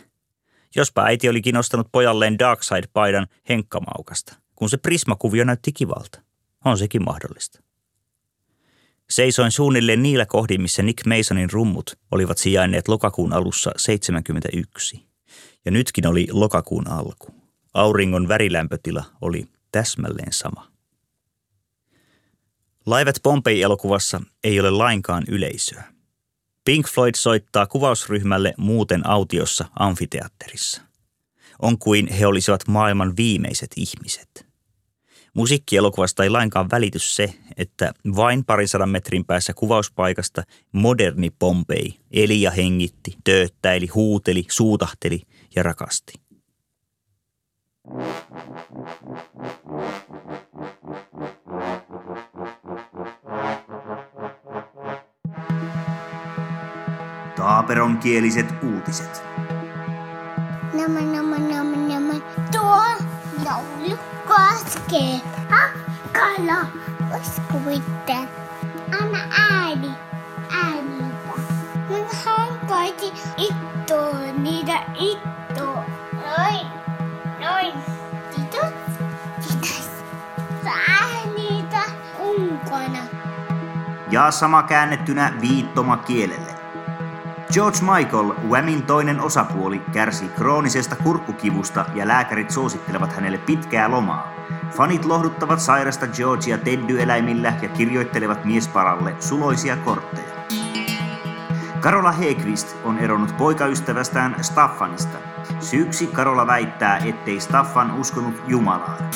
[0.77, 6.21] Jospa äiti olikin ostanut pojalleen Darkside-paidan henkkamaukasta, kun se prismakuvio näytti kivalta.
[6.65, 7.70] On sekin mahdollista.
[9.11, 15.07] Seisoin suunnilleen niillä kohdin, missä Nick Masonin rummut olivat sijainneet lokakuun alussa 71.
[15.65, 17.27] Ja nytkin oli lokakuun alku.
[17.75, 20.71] Auringon värilämpötila oli täsmälleen sama.
[22.87, 25.85] Laivat Pompei-elokuvassa ei ole lainkaan yleisöä.
[26.65, 30.83] Pink Floyd soittaa kuvausryhmälle muuten autiossa amfiteatterissa.
[31.63, 34.31] On kuin he olisivat maailman viimeiset ihmiset–
[35.35, 42.51] Musiikkielokuvasta ei lainkaan välity se, että vain parisadan metrin päässä kuvauspaikasta moderni Pompei eli ja
[42.51, 45.23] hengitti, tööttäili, huuteli, suutahteli
[45.57, 46.13] ja rakasti.
[57.37, 59.23] Taaperonkieliset uutiset.
[60.75, 61.41] Nämä, nämä, nämä, nämä.
[61.41, 61.60] Tuo laulu
[64.41, 66.67] koskee hakkala.
[67.21, 68.17] Uskovitte.
[69.01, 69.91] Anna ääni.
[70.65, 71.33] Äänitä.
[71.89, 75.85] Mä hankaisin ittoa niitä ittoa.
[76.13, 76.67] Noin.
[77.41, 77.73] Noin.
[78.37, 78.73] Kiitos.
[79.43, 79.91] Kiitos.
[80.89, 81.83] Äänitä
[82.19, 82.99] unkona.
[84.11, 86.50] Ja sama käännettynä viittomakielelle.
[87.53, 94.33] George Michael, Whamin toinen osapuoli, kärsi kroonisesta kurkkukivusta ja lääkärit suosittelevat hänelle pitkää lomaa.
[94.71, 100.29] Fanit lohduttavat sairasta Georgia teddyeläimillä ja kirjoittelevat miesparalle suloisia kortteja.
[101.81, 105.19] Karola Hegvist on eronnut poikaystävästään Staffanista.
[105.61, 109.11] Syyksi Karola väittää, ettei Staffan uskonut Jumalaan.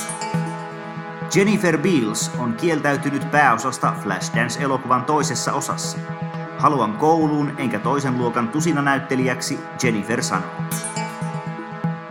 [1.35, 5.99] Jennifer Beals on kieltäytynyt pääosasta Flashdance-elokuvan toisessa osassa.
[6.64, 10.50] Haluan kouluun enkä toisen luokan tusinanäyttelijäksi, Jennifer sanoo.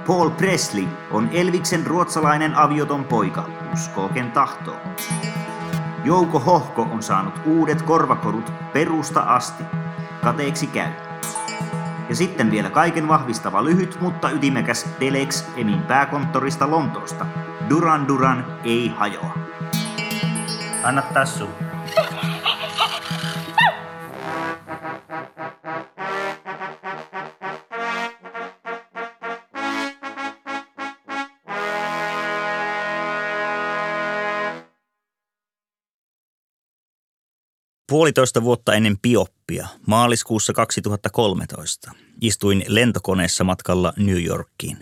[0.08, 4.76] Paul Presley on Elviksen ruotsalainen avioton poika, uskooken tahtoo.
[6.04, 9.64] Jouko Hohko on saanut uudet korvakorut perusta asti.
[10.24, 10.92] Kateeksi käy.
[12.10, 17.26] Ja sitten vielä kaiken vahvistava lyhyt, mutta ytimekäs Telex Emin pääkonttorista Lontoosta.
[17.70, 19.38] Duran Duran ei hajoa.
[20.84, 21.50] Anna tassu.
[37.94, 44.78] Puolitoista vuotta ennen Pioppia, maaliskuussa 2013, istuin lentokoneessa matkalla New Yorkiin.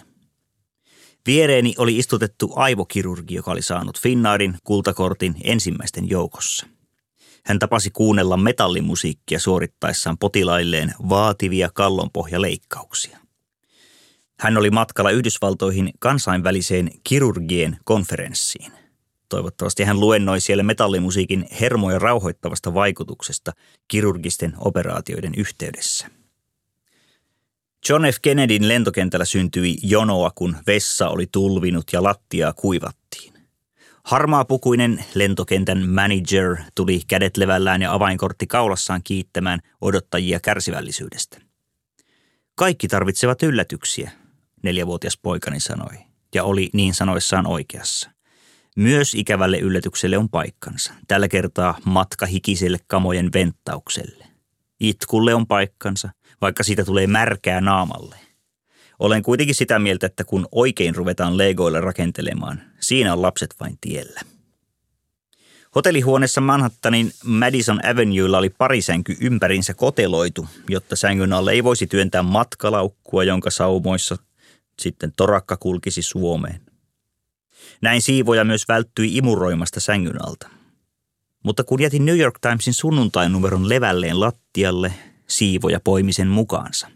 [1.25, 6.67] Viereeni oli istutettu aivokirurgi, joka oli saanut Finnaarin kultakortin ensimmäisten joukossa.
[7.45, 13.17] Hän tapasi kuunnella metallimusiikkia suorittaessaan potilailleen vaativia kallonpohjaleikkauksia.
[14.39, 18.80] Hän oli matkalla Yhdysvaltoihin kansainväliseen kirurgien konferenssiin.
[19.31, 23.51] Toivottavasti hän luennoi siellä metallimusiikin hermoja rauhoittavasta vaikutuksesta
[23.87, 26.07] kirurgisten operaatioiden yhteydessä.
[27.89, 28.15] John F.
[28.21, 33.33] Kennedyn lentokentällä syntyi jonoa, kun vessa oli tulvinut ja lattiaa kuivattiin.
[34.03, 41.41] Harmaapukuinen lentokentän manager tuli kädet levällään ja avainkortti kaulassaan kiittämään odottajia kärsivällisyydestä.
[42.55, 44.11] Kaikki tarvitsevat yllätyksiä,
[44.63, 45.97] neljävuotias poikani sanoi,
[46.35, 48.20] ja oli niin sanoissaan oikeassa.
[48.77, 50.93] Myös ikävälle yllätykselle on paikkansa.
[51.07, 54.27] Tällä kertaa matka hikiselle kamojen venttaukselle.
[54.79, 56.09] Itkulle on paikkansa,
[56.41, 58.15] vaikka siitä tulee märkää naamalle.
[58.99, 64.21] Olen kuitenkin sitä mieltä, että kun oikein ruvetaan legoilla rakentelemaan, siinä on lapset vain tiellä.
[65.75, 72.23] Hotellihuoneessa Manhattanin Madison Avenuella oli pari sänky ympärinsä koteloitu, jotta sängyn alle ei voisi työntää
[72.23, 74.17] matkalaukkua, jonka saumoissa
[74.79, 76.70] sitten torakka kulkisi Suomeen.
[77.81, 80.49] Näin siivoja myös välttyi imuroimasta sängyn alta.
[81.43, 84.93] Mutta kun jätin New York Timesin sunnuntain numeron levälleen lattialle,
[85.27, 86.87] siivoja poimisen mukaansa.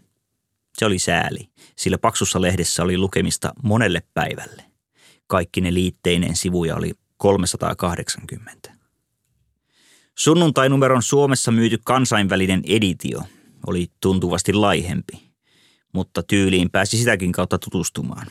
[0.78, 4.64] Se oli sääli, sillä paksussa lehdessä oli lukemista monelle päivälle.
[5.26, 8.72] Kaikki ne liitteineen sivuja oli 380.
[10.18, 13.20] Sunnuntai-numeron Suomessa myyty kansainvälinen editio
[13.66, 15.32] oli tuntuvasti laihempi,
[15.92, 18.26] mutta tyyliin pääsi sitäkin kautta tutustumaan.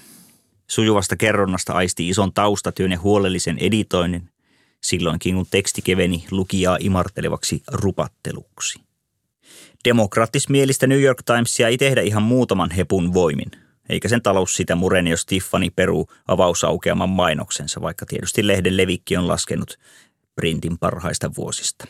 [0.67, 4.29] Sujuvasta kerronnasta aisti ison taustatyön ja huolellisen editoinnin,
[4.83, 8.79] silloinkin kun teksti keveni lukijaa imartelevaksi rupatteluksi.
[9.85, 13.51] Demokraattismielistä New York Timesia ei tehdä ihan muutaman hepun voimin,
[13.89, 19.27] eikä sen talous sitä mureni, jos Tiffany peruu avausaukeaman mainoksensa, vaikka tietysti lehden levikki on
[19.27, 19.79] laskenut
[20.35, 21.87] printin parhaista vuosista.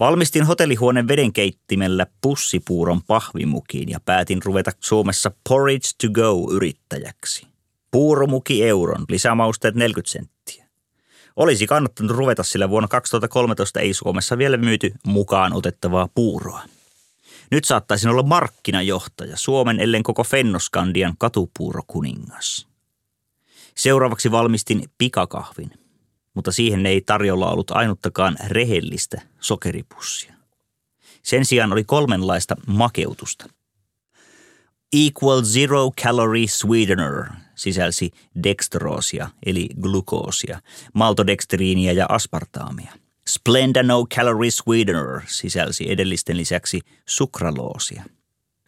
[0.00, 7.46] Valmistin hotellihuoneen vedenkeittimellä pussipuuron pahvimukiin ja päätin ruveta Suomessa Porridge to go-yrittäjäksi.
[7.90, 10.64] Puuromuki euron, lisämausteet 40 senttiä.
[11.36, 16.62] Olisi kannattanut ruveta, sillä vuonna 2013 ei Suomessa vielä myyty mukaan otettavaa puuroa.
[17.50, 22.66] Nyt saattaisin olla markkinajohtaja, Suomen ellen koko Fennoskandian katupuurokuningas.
[23.74, 25.70] Seuraavaksi valmistin pikakahvin–
[26.34, 30.34] mutta siihen ei tarjolla ollut ainuttakaan rehellistä sokeripussia.
[31.22, 33.46] Sen sijaan oli kolmenlaista makeutusta.
[34.92, 38.10] Equal Zero Calorie Sweetener sisälsi
[38.42, 40.60] dextroosia eli glukoosia,
[40.94, 42.92] maltodextriiniä ja aspartaamia.
[43.28, 48.04] Splenda No Calorie Sweetener sisälsi edellisten lisäksi sukraloosia.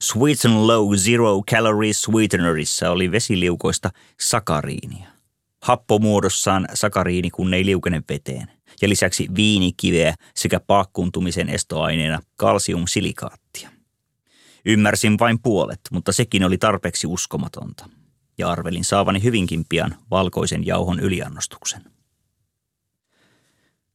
[0.01, 5.16] Sweeten Low Zero Calorie Sweetenerissa oli vesiliukoista sakariinia
[5.67, 8.51] happomuodossaan sakariini, kun ei liukene veteen.
[8.83, 13.71] Ja lisäksi viinikiveä sekä paakkuntumisen estoaineena kalsiumsilikaattia.
[14.67, 17.89] Ymmärsin vain puolet, mutta sekin oli tarpeeksi uskomatonta.
[18.39, 21.83] Ja arvelin saavani hyvinkin pian valkoisen jauhon yliannostuksen.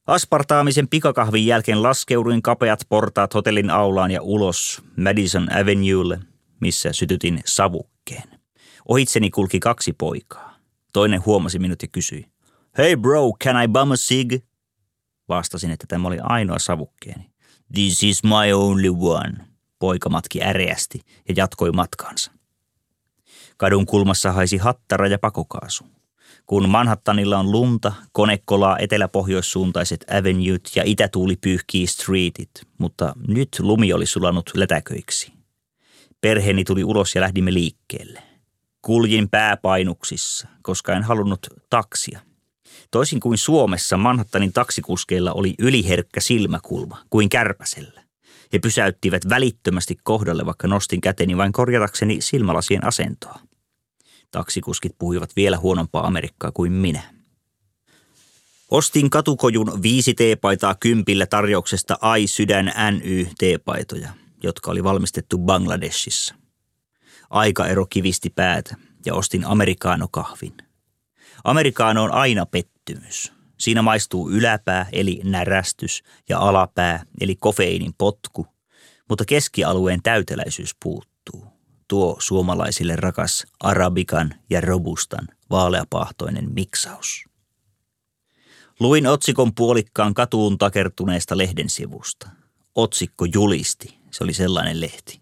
[0.06, 6.18] Aspartaamisen pikakahvin jälkeen laskeuduin kapeat portaat hotellin aulaan ja ulos Madison Avenuelle,
[6.60, 8.40] missä sytytin savukkeen.
[8.88, 10.51] Ohitseni kulki kaksi poikaa.
[10.92, 12.26] Toinen huomasi minut ja kysyi,
[12.78, 14.44] Hey bro, can I bum a cig?
[15.28, 17.30] Vastasin, että tämä oli ainoa savukkeeni.
[17.74, 19.32] This is my only one.
[19.78, 22.32] Poika matki äreästi ja jatkoi matkaansa.
[23.56, 25.84] Kadun kulmassa haisi hattara ja pakokaasu.
[26.46, 33.92] Kun Manhattanilla on lunta, kone kolaa etelä-pohjoissuuntaiset avenuet ja itätuuli pyyhkii streetit, mutta nyt lumi
[33.92, 35.32] oli sulanut lätäköiksi.
[36.20, 38.31] Perheeni tuli ulos ja lähdimme liikkeelle.
[38.82, 42.20] Kuljin pääpainuksissa, koska en halunnut taksia.
[42.90, 48.02] Toisin kuin Suomessa, Manhattanin taksikuskeilla oli yliherkkä silmäkulma, kuin kärpäsellä.
[48.52, 53.38] He pysäyttivät välittömästi kohdalle, vaikka nostin käteni vain korjatakseni silmälasien asentoa.
[54.30, 57.02] Taksikuskit puhuivat vielä huonompaa Amerikkaa kuin minä.
[58.70, 64.08] Ostin katukojun viisi teepaitaa kympillä tarjouksesta Ai Sydän NY teepaitoja,
[64.42, 66.41] jotka oli valmistettu Bangladeshissa.
[67.32, 70.56] Aikaero kivisti päätä ja ostin amerikaanokahvin.
[71.44, 73.32] Amerikaano on aina pettymys.
[73.58, 78.46] Siinä maistuu yläpää eli närästys ja alapää eli kofeiinin potku,
[79.08, 81.46] mutta keskialueen täyteläisyys puuttuu.
[81.88, 87.24] Tuo suomalaisille rakas arabikan ja robustan vaaleapahtoinen miksaus.
[88.80, 92.28] Luin otsikon puolikkaan katuun takertuneesta lehden sivusta.
[92.74, 95.21] Otsikko julisti, se oli sellainen lehti.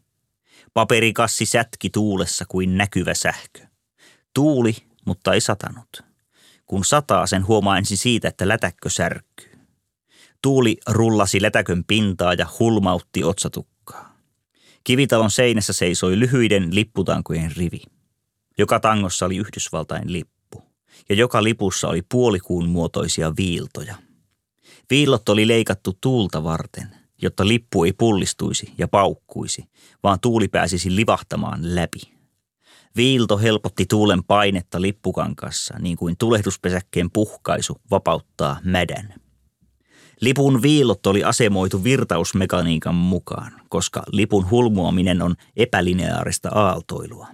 [0.74, 3.66] Paperikassi sätki tuulessa kuin näkyvä sähkö.
[4.34, 5.88] Tuuli, mutta ei satanut.
[6.66, 9.58] Kun sataa, sen huomaa ensin siitä, että lätäkkö särkyy.
[10.42, 14.16] Tuuli rullasi lätäkön pintaa ja hulmautti otsatukkaa.
[14.84, 17.82] Kivitalon seinässä seisoi lyhyiden lipputankojen rivi.
[18.58, 20.62] Joka tangossa oli Yhdysvaltain lippu,
[21.08, 23.94] ja joka lipussa oli puolikuun muotoisia viiltoja.
[24.90, 26.88] Viillot oli leikattu tuulta varten–
[27.22, 29.64] jotta lippu ei pullistuisi ja paukkuisi,
[30.02, 32.00] vaan tuuli pääsisi livahtamaan läpi.
[32.96, 39.14] Viilto helpotti tuulen painetta lippukankassa, niin kuin tulehduspesäkkeen puhkaisu vapauttaa mädän.
[40.20, 47.26] Lipun viillot oli asemoitu virtausmekaniikan mukaan, koska lipun hulmuaminen on epälineaarista aaltoilua.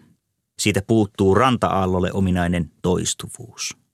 [0.58, 3.85] Siitä puuttuu ranta-aallolle ominainen toistuvuus.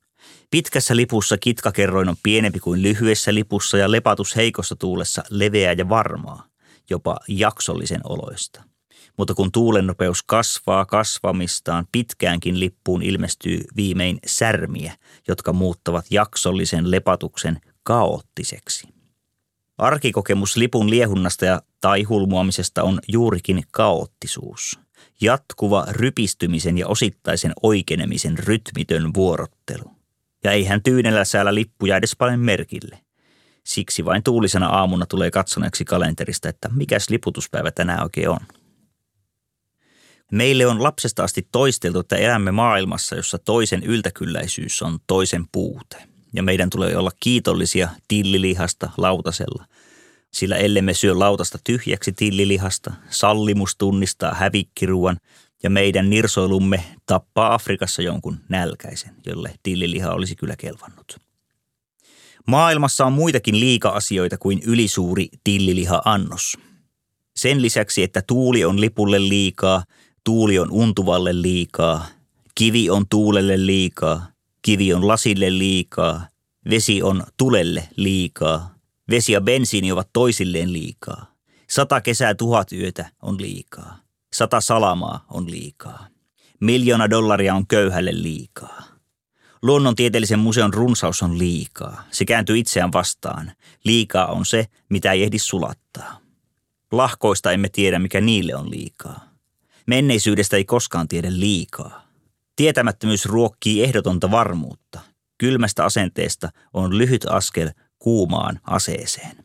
[0.53, 6.47] Pitkässä lipussa kitkakerroin on pienempi kuin lyhyessä lipussa ja lepatus heikossa tuulessa leveä ja varmaa,
[6.91, 8.63] jopa jaksollisen oloista.
[9.19, 14.97] Mutta kun tuulen nopeus kasvaa kasvamistaan, pitkäänkin lippuun ilmestyy viimein särmiä,
[15.29, 18.89] jotka muuttavat jaksollisen lepatuksen kaoottiseksi.
[19.79, 24.79] Arkikokemus lipun liehunnasta ja tai hulmuamisesta on juurikin kaoottisuus.
[25.21, 30.02] Jatkuva rypistymisen ja osittaisen oikenemisen rytmitön vuorottelu
[30.45, 32.99] ja ei hän tyynellä säällä lippuja edes paljon merkille.
[33.65, 38.41] Siksi vain tuulisena aamuna tulee katsoneeksi kalenterista, että mikäs liputuspäivä tänään oikein on.
[40.33, 45.97] Meille on lapsesta asti toisteltu, että elämme maailmassa, jossa toisen yltäkylläisyys on toisen puute.
[46.33, 49.65] Ja meidän tulee olla kiitollisia tillilihasta lautasella.
[50.33, 55.17] Sillä ellemme syö lautasta tyhjäksi tillilihasta, sallimus tunnistaa hävikkiruuan
[55.63, 61.19] ja meidän nirsoilumme tappaa Afrikassa jonkun nälkäisen, jolle tilliliha olisi kyllä kelvannut.
[62.47, 66.59] Maailmassa on muitakin liika-asioita kuin ylisuuri tilliliha-annos.
[67.37, 69.85] Sen lisäksi, että tuuli on lipulle liikaa,
[70.25, 72.07] tuuli on untuvalle liikaa,
[72.55, 74.27] kivi on tuulelle liikaa,
[74.63, 76.29] kivi on lasille liikaa,
[76.71, 78.75] vesi on tulelle liikaa,
[79.11, 81.33] vesi ja bensiini ovat toisilleen liikaa.
[81.71, 84.02] Sata kesää tuhat yötä on liikaa.
[84.35, 86.07] Sata salamaa on liikaa.
[86.61, 88.83] Miljoona dollaria on köyhälle liikaa.
[89.63, 92.05] Luonnontieteellisen museon runsaus on liikaa.
[92.11, 93.53] Se kääntyy itseään vastaan.
[93.85, 96.21] Liikaa on se, mitä ei ehdi sulattaa.
[96.93, 99.33] Lahkoista emme tiedä, mikä niille on liikaa.
[99.87, 102.09] Menneisyydestä ei koskaan tiedä liikaa.
[102.57, 105.01] Tietämättömyys ruokkii ehdotonta varmuutta.
[105.39, 109.42] Kylmästä asenteesta on lyhyt askel kuumaan aseeseen.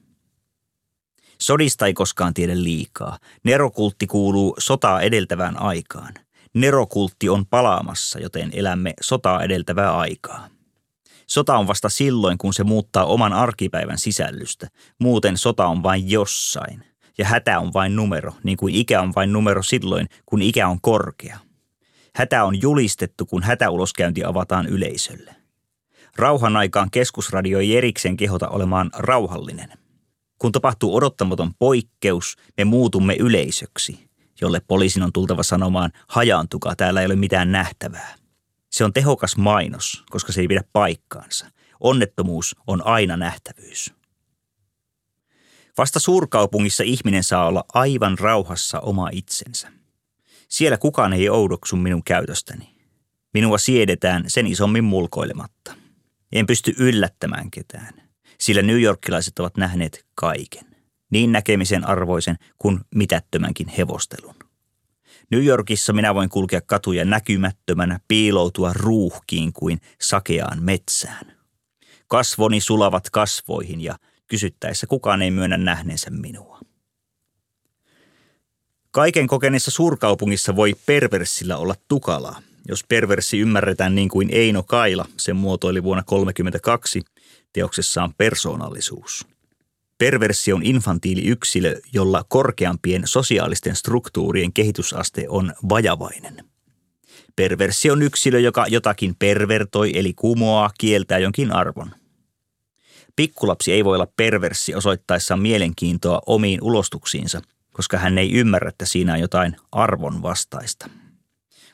[1.41, 3.17] Sodista ei koskaan tiedä liikaa.
[3.43, 6.13] Nerokultti kuuluu sotaa edeltävään aikaan.
[6.53, 10.47] Nerokultti on palaamassa, joten elämme sotaa edeltävää aikaa.
[11.27, 14.67] Sota on vasta silloin, kun se muuttaa oman arkipäivän sisällystä.
[14.99, 16.83] Muuten sota on vain jossain.
[17.17, 20.81] Ja hätä on vain numero, niin kuin ikä on vain numero silloin, kun ikä on
[20.81, 21.39] korkea.
[22.15, 25.35] Hätä on julistettu, kun hätäuloskäynti avataan yleisölle.
[26.15, 29.86] Rauhan aikaan keskusradio ei erikseen kehota olemaan rauhallinen.
[30.37, 34.09] Kun tapahtuu odottamaton poikkeus, me muutumme yleisöksi,
[34.41, 38.15] jolle poliisin on tultava sanomaan hajaantukaa, täällä ei ole mitään nähtävää.
[38.71, 41.51] Se on tehokas mainos, koska se ei pidä paikkaansa.
[41.79, 43.93] Onnettomuus on aina nähtävyys.
[45.77, 49.71] Vasta suurkaupungissa ihminen saa olla aivan rauhassa oma itsensä.
[50.49, 52.77] Siellä kukaan ei oudoksu minun käytöstäni.
[53.33, 55.73] Minua siedetään sen isommin mulkoilematta.
[56.31, 58.06] En pysty yllättämään ketään,
[58.39, 60.65] sillä New Yorkilaiset ovat nähneet kaiken.
[61.09, 64.35] Niin näkemisen arvoisen kuin mitättömänkin hevostelun.
[65.31, 71.37] New Yorkissa minä voin kulkea katuja näkymättömänä, piiloutua ruuhkiin kuin sakeaan metsään.
[72.07, 73.95] Kasvoni sulavat kasvoihin ja
[74.27, 76.59] kysyttäessä kukaan ei myönnä nähneensä minua.
[78.91, 82.41] Kaiken kokeneessa suurkaupungissa voi perversillä olla tukalaa.
[82.67, 87.01] Jos perverssi ymmärretään niin kuin Eino Kaila sen muotoili vuonna 1932
[87.53, 89.27] teoksessaan persoonallisuus.
[89.97, 96.45] Perverssi on infantiili yksilö, jolla korkeampien sosiaalisten struktuurien kehitysaste on vajavainen.
[97.35, 101.91] Perverssi on yksilö, joka jotakin pervertoi eli kumoaa, kieltää jonkin arvon–
[103.17, 107.41] Pikkulapsi ei voi olla perverssi osoittaessaan mielenkiintoa omiin ulostuksiinsa,
[107.71, 110.89] koska hän ei ymmärrä, että siinä on jotain arvon vastaista.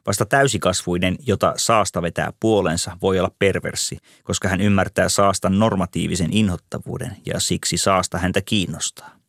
[0.07, 7.17] Vasta täysikasvuinen, jota saasta vetää puolensa, voi olla perverssi, koska hän ymmärtää saastan normatiivisen inhottavuuden
[7.25, 9.23] ja siksi saasta häntä kiinnostaa.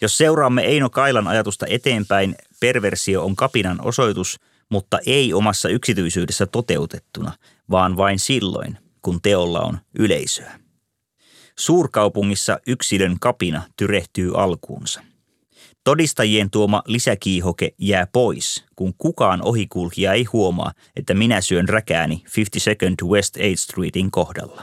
[0.00, 7.32] Jos seuraamme Eino Kailan ajatusta eteenpäin, perversio on kapinan osoitus, mutta ei omassa yksityisyydessä toteutettuna,
[7.70, 10.60] vaan vain silloin, kun teolla on yleisöä.
[11.58, 15.02] Suurkaupungissa yksilön kapina tyrehtyy alkuunsa.
[15.86, 23.08] Todistajien tuoma lisäkiihoke jää pois, kun kukaan ohikulkija ei huomaa, että minä syön räkääni 52nd
[23.08, 24.62] West 8th Streetin kohdalla.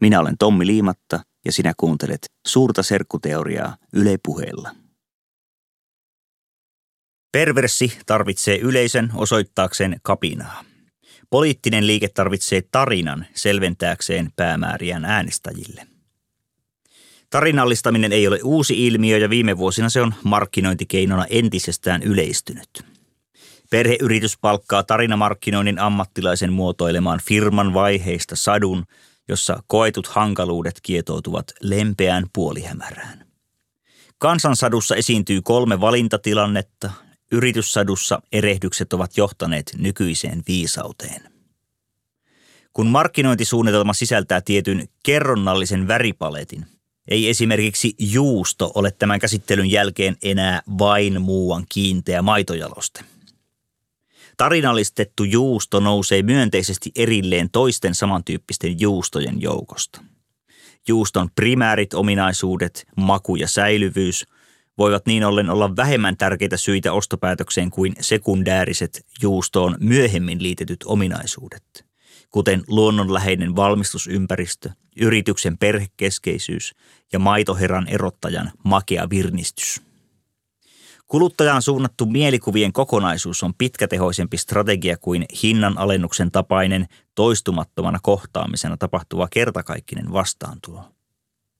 [0.00, 4.83] Minä olen Tommi Liimatta– ja sinä kuuntelet suurta serkkuteoriaa Yle puheella.
[7.34, 10.64] Perverssi tarvitsee yleisön osoittaakseen kapinaa.
[11.30, 15.86] Poliittinen liike tarvitsee tarinan selventääkseen päämääriään äänestäjille.
[17.30, 22.84] Tarinallistaminen ei ole uusi ilmiö ja viime vuosina se on markkinointikeinona entisestään yleistynyt.
[23.70, 28.84] Perheyritys palkkaa tarinamarkkinoinnin ammattilaisen muotoilemaan firman vaiheista sadun–
[29.28, 33.26] jossa koetut hankaluudet kietoutuvat lempeään puolihämärään.
[34.18, 36.90] Kansansadussa esiintyy kolme valintatilannetta,
[37.32, 41.22] yrityssadussa erehdykset ovat johtaneet nykyiseen viisauteen.
[42.72, 46.66] Kun markkinointisuunnitelma sisältää tietyn kerronnallisen väripaletin,
[47.08, 53.04] ei esimerkiksi juusto ole tämän käsittelyn jälkeen enää vain muuan kiinteä maitojaloste–
[54.36, 60.00] Tarinallistettu juusto nousee myönteisesti erilleen toisten samantyyppisten juustojen joukosta.
[60.88, 64.26] Juuston primäärit ominaisuudet, maku ja säilyvyys
[64.78, 71.84] voivat niin ollen olla vähemmän tärkeitä syitä ostopäätökseen kuin sekundääriset juustoon myöhemmin liitetyt ominaisuudet,
[72.30, 76.74] kuten luonnonläheinen valmistusympäristö, yrityksen perhekeskeisyys
[77.12, 79.80] ja maitoheran erottajan makea virnistys.
[81.06, 90.12] Kuluttajaan suunnattu mielikuvien kokonaisuus on pitkätehoisempi strategia kuin hinnan alennuksen tapainen toistumattomana kohtaamisena tapahtuva kertakaikkinen
[90.12, 90.84] vastaantulo.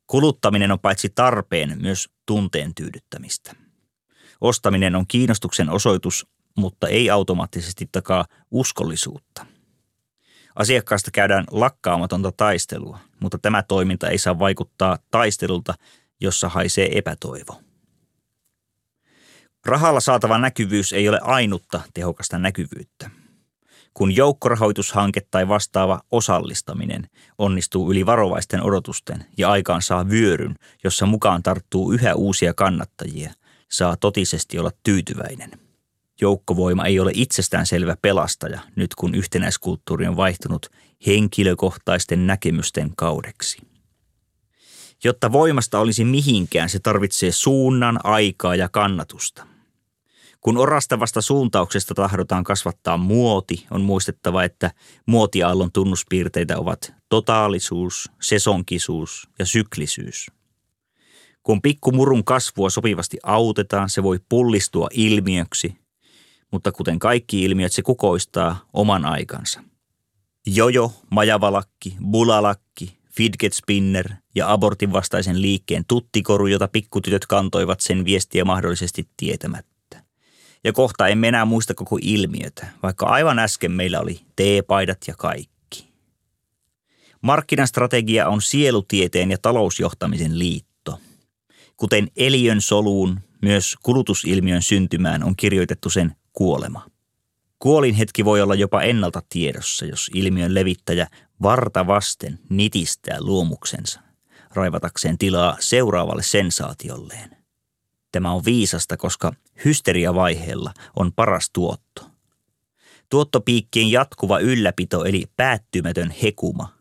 [0.07, 3.53] Kuluttaminen on paitsi tarpeen myös tunteen tyydyttämistä.
[4.41, 6.27] Ostaminen on kiinnostuksen osoitus,
[6.57, 9.47] mutta ei automaattisesti takaa uskollisuutta.
[10.55, 15.75] Asiakkaasta käydään lakkaamatonta taistelua, mutta tämä toiminta ei saa vaikuttaa taistelulta,
[16.21, 17.61] jossa haisee epätoivo.
[19.67, 23.11] Rahalla saatava näkyvyys ei ole ainutta tehokasta näkyvyyttä.
[23.95, 31.43] Kun joukkorahoitushanke tai vastaava osallistaminen onnistuu yli varovaisten odotusten ja aikaan saa vyöryn, jossa mukaan
[31.43, 33.33] tarttuu yhä uusia kannattajia,
[33.71, 35.51] saa totisesti olla tyytyväinen.
[36.21, 40.67] Joukkovoima ei ole itsestään selvä pelastaja nyt kun yhtenäiskulttuuri on vaihtunut
[41.07, 43.59] henkilökohtaisten näkemysten kaudeksi.
[45.05, 49.47] Jotta voimasta olisi mihinkään, se tarvitsee suunnan, aikaa ja kannatusta–
[50.45, 54.71] kun orastavasta suuntauksesta tahdotaan kasvattaa muoti, on muistettava, että
[55.07, 60.27] muotiaallon tunnuspiirteitä ovat totaalisuus, sesonkisuus ja syklisyys.
[61.43, 65.77] Kun pikkumurun kasvua sopivasti autetaan, se voi pullistua ilmiöksi,
[66.53, 69.61] mutta kuten kaikki ilmiöt, se kukoistaa oman aikansa.
[70.47, 78.45] Jojo, majavalakki, bulalakki, fidget spinner ja abortin vastaisen liikkeen tuttikoru, jota pikkutytöt kantoivat sen viestiä
[78.45, 79.74] mahdollisesti tietämättä.
[80.65, 85.55] Ja kohta emme enää muista koko ilmiötä, vaikka aivan äsken meillä oli teepaidat ja kaikki.
[87.21, 91.01] Markkinastrategia on sielutieteen ja talousjohtamisen liitto.
[91.77, 96.87] Kuten eliön soluun, myös kulutusilmiön syntymään on kirjoitettu sen kuolema.
[97.59, 101.07] Kuolin hetki voi olla jopa ennalta tiedossa, jos ilmiön levittäjä
[101.43, 104.01] varta vasten nitistää luomuksensa,
[104.55, 107.34] raivatakseen tilaa seuraavalle sensaatiolleen.
[108.15, 109.33] Tämä on viisasta, koska
[109.65, 112.03] hysteriavaiheella on paras tuotto.
[113.11, 116.75] Tuottopiikkien jatkuva ylläpito eli päättymätön hekuma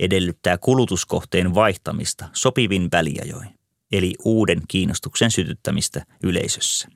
[0.00, 3.48] edellyttää kulutuskohteen vaihtamista sopivin väliajoin,
[3.92, 6.88] eli uuden kiinnostuksen sytyttämistä yleisössä.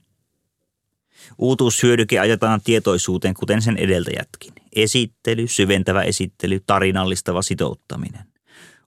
[1.38, 4.52] Uutuushyödyke ajetaan tietoisuuteen kuten sen edeltäjätkin.
[4.76, 8.31] Esittely, syventävä esittely, tarinallistava sitouttaminen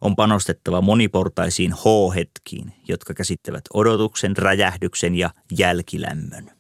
[0.02, 6.52] on panostettava moniportaisiin H-hetkiin, jotka käsittävät odotuksen, räjähdyksen ja jälkilämmön.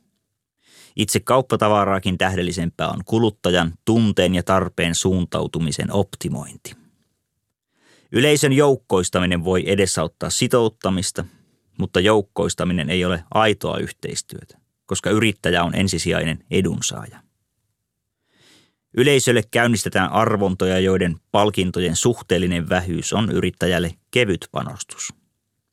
[0.95, 6.75] Itse kauppatavaraakin tähdellisempää on kuluttajan tunteen ja tarpeen suuntautumisen optimointi.
[8.11, 11.25] Yleisön joukkoistaminen voi edesauttaa sitouttamista,
[11.77, 17.24] mutta joukkoistaminen ei ole aitoa yhteistyötä, koska yrittäjä on ensisijainen edunsaaja.
[18.97, 25.13] Yleisölle käynnistetään arvontoja, joiden palkintojen suhteellinen vähyys on yrittäjälle kevyt panostus.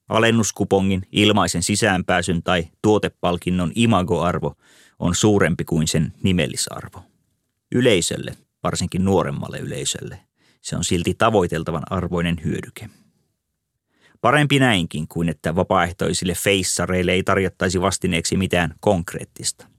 [0.08, 4.56] Alennuskupongin, ilmaisen sisäänpääsyn tai tuotepalkinnon imagoarvo
[4.98, 7.04] on suurempi kuin sen nimellisarvo.
[7.74, 10.18] Yleisölle, varsinkin nuoremmalle yleisölle,
[10.60, 12.90] se on silti tavoiteltavan arvoinen hyödyke.
[14.20, 19.71] Parempi näinkin kuin että vapaaehtoisille feissareille ei tarjottaisi vastineeksi mitään konkreettista.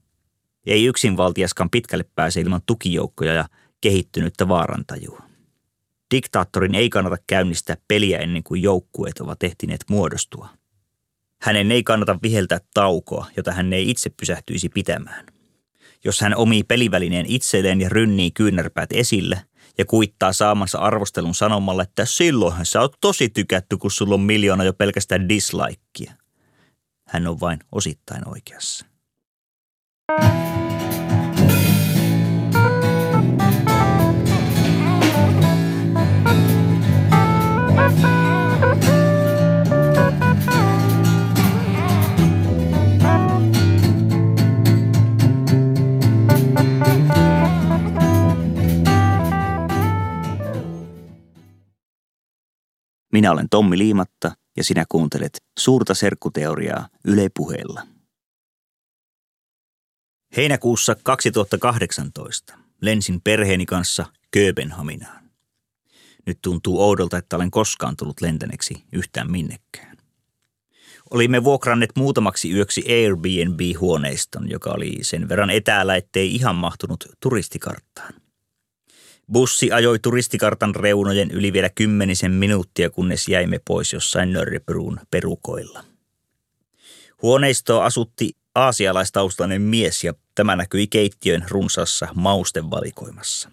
[0.66, 3.46] Ei yksinvaltiaskaan pitkälle pääse ilman tukijoukkoja ja
[3.82, 5.24] kehittynyttä vaarantajua.
[6.16, 10.50] Diktaattorin ei kannata käynnistää peliä ennen kuin joukkueet ovat ehtineet muodostua.
[11.42, 15.26] Hänen ei kannata viheltää taukoa, jota hän ei itse pysähtyisi pitämään.
[16.04, 19.42] Jos hän omii pelivälineen itselleen ja rynnii kyynärpäät esille
[19.78, 24.64] ja kuittaa saamansa arvostelun sanomalla, että silloinhan sä oot tosi tykätty, kun sulla on miljoona
[24.64, 26.14] jo pelkästään dislikea.
[27.08, 28.93] Hän on vain osittain oikeassa.
[53.14, 57.93] Minä olen Tommi Liimatta ja sinä kuuntelet Suurta serkkuteoriaa Yle puheella.
[60.38, 65.24] Heinäkuussa 2018 lensin perheeni kanssa Kööpenhaminaan.
[66.26, 69.98] Nyt tuntuu oudolta, että olen koskaan tullut lentäneeksi yhtään minnekään.
[71.12, 78.14] Olimme vuokranneet muutamaksi yöksi Airbnb-huoneiston, joka oli sen verran etäällä, ettei ihan mahtunut turistikarttaan.
[79.32, 85.84] Bussi ajoi turistikartan reunojen yli vielä kymmenisen minuuttia, kunnes jäimme pois jossain Nörrebruun perukoilla.
[87.22, 93.50] Huoneistoa asutti aasialaistaustainen mies ja tämä näkyi keittiön runsassa maustevalikoimassa.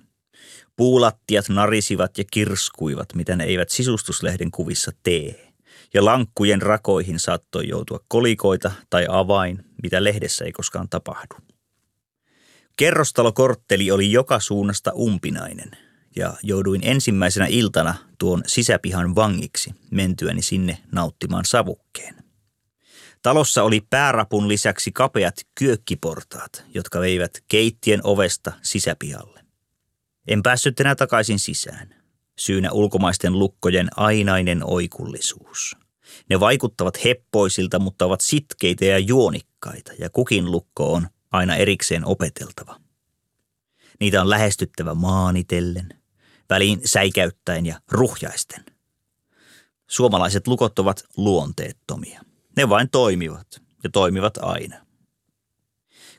[0.76, 5.52] Puulattiat narisivat ja kirskuivat, mitä ne eivät sisustuslehden kuvissa tee.
[5.94, 11.34] Ja lankkujen rakoihin saattoi joutua kolikoita tai avain, mitä lehdessä ei koskaan tapahdu.
[12.76, 15.70] Kerrostalokortteli oli joka suunnasta umpinainen
[16.16, 22.29] ja jouduin ensimmäisenä iltana tuon sisäpihan vangiksi mentyäni sinne nauttimaan savukkeen.
[23.22, 29.44] Talossa oli päärapun lisäksi kapeat kyökkiportaat, jotka veivät keittien ovesta sisäpihalle.
[30.28, 31.94] En päässyt enää takaisin sisään.
[32.38, 35.76] Syynä ulkomaisten lukkojen ainainen oikullisuus.
[36.30, 42.80] Ne vaikuttavat heppoisilta, mutta ovat sitkeitä ja juonikkaita, ja kukin lukko on aina erikseen opeteltava.
[44.00, 45.88] Niitä on lähestyttävä maanitellen,
[46.50, 48.64] väliin säikäyttäen ja ruhjaisten.
[49.86, 52.20] Suomalaiset lukot ovat luonteettomia.
[52.56, 53.46] Ne vain toimivat
[53.84, 54.76] ja toimivat aina.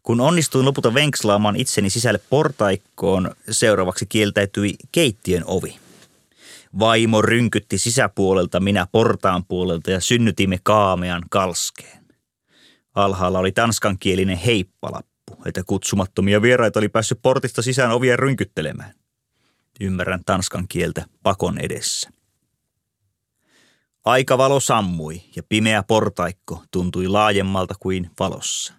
[0.04, 5.80] Kun onnistuin lopulta venkslaamaan itseni sisälle portaikkoon, seuraavaksi kieltäytyi keittiön ovi.
[6.80, 12.06] Vaimo rynkytti sisäpuolelta, minä portaan puolelta ja synnytimme kaamean kalskeen.
[12.96, 18.94] Alhaalla oli tanskankielinen heippalappu, että kutsumattomia vieraita oli päässyt portista sisään ovia rynkyttelemään.
[19.82, 22.10] Ymmärrän tanskan kieltä pakon edessä.
[24.06, 28.74] Aikavalo sammui ja pimeä portaikko tuntui laajemmalta kuin valossa.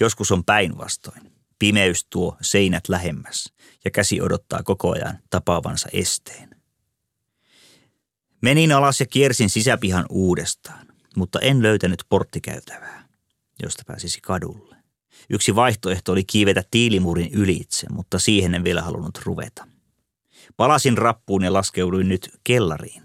[0.00, 1.32] Joskus on päinvastoin.
[1.58, 3.52] Pimeys tuo seinät lähemmäs
[3.84, 6.56] ja käsi odottaa koko ajan tapaavansa esteen.
[8.42, 10.86] Menin alas ja kiersin sisäpihan uudestaan,
[11.16, 13.08] mutta en löytänyt porttikäytävää,
[13.62, 14.76] josta pääsisi kadulle.
[15.30, 19.68] Yksi vaihtoehto oli kiivetä tiilimurin ylitse, mutta siihen en vielä halunnut ruveta.
[20.56, 23.02] Palasin rappuun ja laskeuduin nyt kellariin.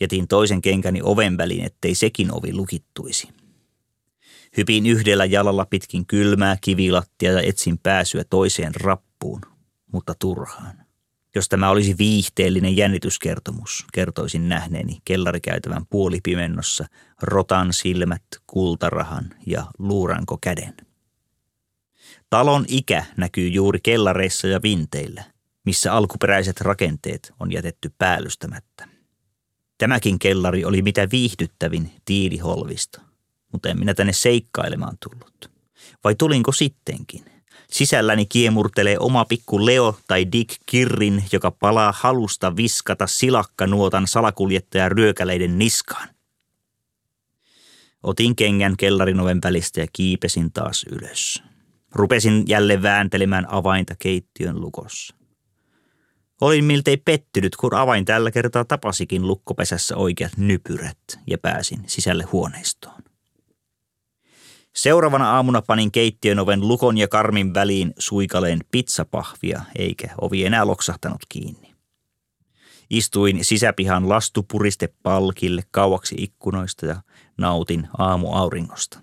[0.00, 3.28] Jätin toisen kenkäni oven väliin, ettei sekin ovi lukittuisi.
[4.56, 9.40] Hypin yhdellä jalalla pitkin kylmää kivilattia ja etsin pääsyä toiseen rappuun,
[9.92, 10.86] mutta turhaan.
[11.34, 16.86] Jos tämä olisi viihteellinen jännityskertomus, kertoisin nähneeni kellarikäytävän puolipimennossa
[17.22, 20.74] rotan silmät, kultarahan ja luuranko käden.
[22.30, 25.24] Talon ikä näkyy juuri kellareissa ja vinteillä,
[25.64, 28.89] missä alkuperäiset rakenteet on jätetty päällystämättä.
[29.80, 33.00] Tämäkin kellari oli mitä viihdyttävin tiiliholvista,
[33.52, 35.50] mutta en minä tänne seikkailemaan tullut.
[36.04, 37.24] Vai tulinko sittenkin?
[37.70, 45.58] Sisälläni kiemurtelee oma pikku Leo tai Dick Kirrin, joka palaa halusta viskata silakkanuotan salakuljettaja ryökäleiden
[45.58, 46.08] niskaan.
[48.02, 51.42] Otin kengän kellarin oven välistä ja kiipesin taas ylös.
[51.92, 55.19] Rupesin jälleen vääntelemään avainta keittiön lukossa.
[56.40, 63.02] Olin miltei pettynyt, kun avain tällä kertaa tapasikin lukkopesässä oikeat nypyrät ja pääsin sisälle huoneistoon.
[64.74, 71.20] Seuraavana aamuna panin keittiön oven lukon ja karmin väliin suikaleen pizzapahvia, eikä ovi enää loksahtanut
[71.28, 71.74] kiinni.
[72.90, 77.02] Istuin sisäpihan lastupuristepalkille kauaksi ikkunoista ja
[77.38, 79.00] nautin aamuauringosta.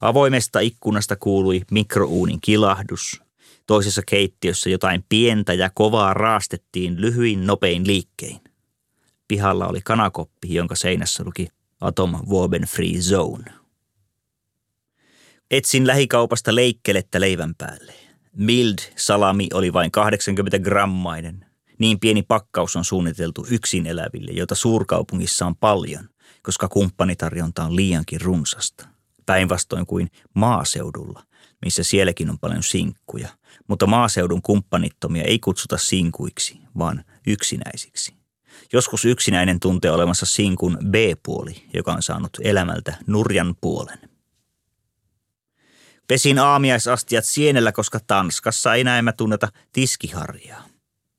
[0.00, 3.21] Avoimesta ikkunasta kuului mikrouunin kilahdus.
[3.72, 8.40] Toisessa keittiössä jotain pientä ja kovaa raastettiin lyhyin nopein liikkein.
[9.28, 11.48] Pihalla oli kanakoppi, jonka seinässä luki
[11.80, 13.44] Atom Woben Free Zone–
[15.50, 17.94] Etsin lähikaupasta leikkelettä leivän päälle.
[18.36, 21.46] Mild salami oli vain 80 grammainen.
[21.78, 26.08] Niin pieni pakkaus on suunniteltu yksin eläville, joita suurkaupungissa on paljon,
[26.42, 28.88] koska kumppanitarjonta on liiankin runsasta.
[29.26, 31.22] Päinvastoin kuin maaseudulla,
[31.64, 33.28] missä sielläkin on paljon sinkkuja.
[33.68, 38.14] Mutta maaseudun kumppanittomia ei kutsuta sinkuiksi, vaan yksinäisiksi.
[38.72, 43.98] Joskus yksinäinen tuntee olemassa sinkun B-puoli, joka on saanut elämältä nurjan puolen.
[46.08, 50.64] Pesin aamiaisastiat sienellä, koska Tanskassa ei näemmä tunneta tiskiharjaa.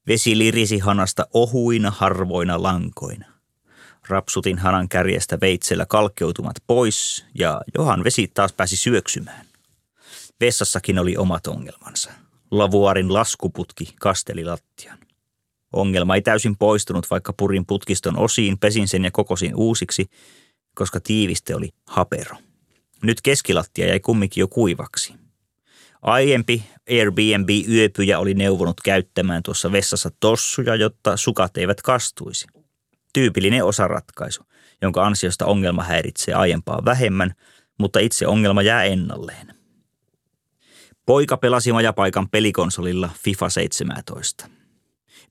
[0.07, 3.25] Vesi lirisi hanasta ohuina harvoina lankoina.
[4.07, 9.45] Rapsutin hanan kärjestä veitsellä kalkkeutumat pois ja Johan vesi taas pääsi syöksymään.
[10.41, 12.11] Vessassakin oli omat ongelmansa.
[12.51, 14.97] Lavuarin laskuputki kasteli lattian.
[15.73, 20.05] Ongelma ei täysin poistunut, vaikka purin putkiston osiin, pesin sen ja kokosin uusiksi,
[20.75, 22.37] koska tiiviste oli hapero.
[23.03, 25.13] Nyt keskilattia jäi kumminkin jo kuivaksi.
[26.01, 32.47] Aiempi Airbnb-yöpyjä oli neuvonut käyttämään tuossa vessassa tossuja, jotta sukat eivät kastuisi.
[33.13, 34.43] Tyypillinen osaratkaisu,
[34.81, 37.33] jonka ansiosta ongelma häiritsee aiempaa vähemmän,
[37.79, 39.62] mutta itse ongelma jää ennalleen.
[41.05, 44.49] Poika pelasi majapaikan pelikonsolilla FIFA 17.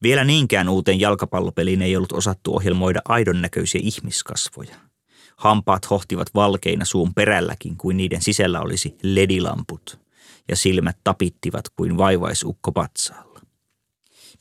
[0.02, 4.76] Vielä niinkään uuteen jalkapallopeliin ei ollut osattu ohjelmoida aidon näköisiä ihmiskasvoja–
[5.42, 10.00] Hampaat hohtivat valkeina suun perälläkin kuin niiden sisällä olisi ledilamput
[10.48, 13.40] ja silmät tapittivat kuin vaivaisukko patsaalla.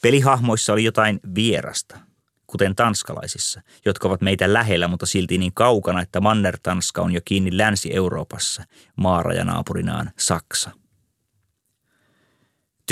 [0.01, 1.99] Pelihahmoissa oli jotain vierasta,
[2.47, 7.57] kuten tanskalaisissa, jotka ovat meitä lähellä, mutta silti niin kaukana, että Manner-Tanska on jo kiinni
[7.57, 8.63] Länsi-Euroopassa,
[8.95, 10.71] maarajanaapurinaan Saksa.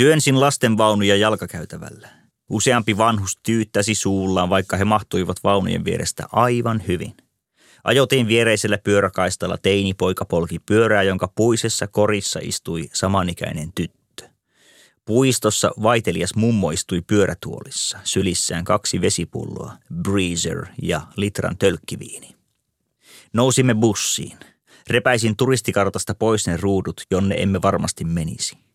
[0.00, 2.08] Työnsin lastenvaunuja jalkakäytävällä.
[2.50, 7.14] Useampi vanhus tyyttäsi suullaan, vaikka he mahtuivat vaunujen vierestä aivan hyvin.
[7.84, 14.28] Ajotiin viereisellä pyöräkaistalla teinipoika polki pyörää, jonka puisessa korissa istui samanikäinen tyttö.
[15.04, 19.72] Puistossa vaitelias mummo istui pyörätuolissa, sylissään kaksi vesipulloa,
[20.02, 22.36] breezer ja litran tölkkiviini.
[23.32, 24.38] Nousimme bussiin.
[24.90, 28.69] Repäisin turistikartasta pois ne ruudut, jonne emme varmasti menisi.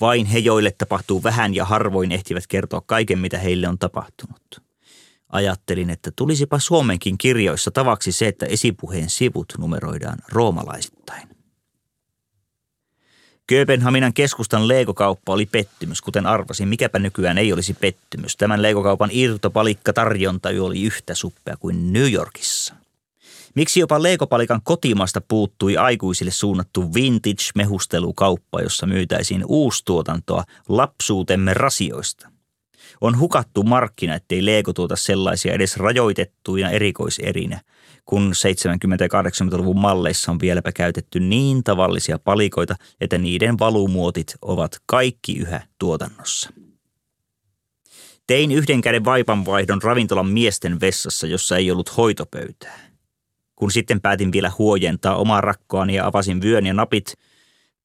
[0.00, 4.62] Vain he, joille tapahtuu vähän ja harvoin ehtivät kertoa kaiken, mitä heille on tapahtunut.
[5.28, 11.28] Ajattelin, että tulisipa Suomenkin kirjoissa tavaksi se, että esipuheen sivut numeroidaan roomalaisittain.
[13.46, 16.68] Kööpenhaminan keskustan leikokauppa oli pettymys, kuten arvasin.
[16.68, 18.36] Mikäpä nykyään ei olisi pettymys.
[18.36, 22.74] Tämän leikokaupan irtopalikka tarjonta oli yhtä suppea kuin New Yorkissa.
[23.54, 32.28] Miksi jopa leikopalikan kotimasta puuttui aikuisille suunnattu vintage-mehustelukauppa, jossa myytäisiin uustuotantoa lapsuutemme rasioista?
[33.00, 37.60] On hukattu markkina, ettei Lego tuota sellaisia edes rajoitettuina erikoiserinä,
[38.04, 44.76] kun 70- ja 80-luvun malleissa on vieläpä käytetty niin tavallisia palikoita, että niiden valumuotit ovat
[44.86, 46.50] kaikki yhä tuotannossa.
[48.26, 52.87] Tein yhden käden vaipanvaihdon ravintolan miesten vessassa, jossa ei ollut hoitopöytää.
[53.58, 57.14] Kun sitten päätin vielä huojentaa omaa rakkoani ja avasin vyön ja napit,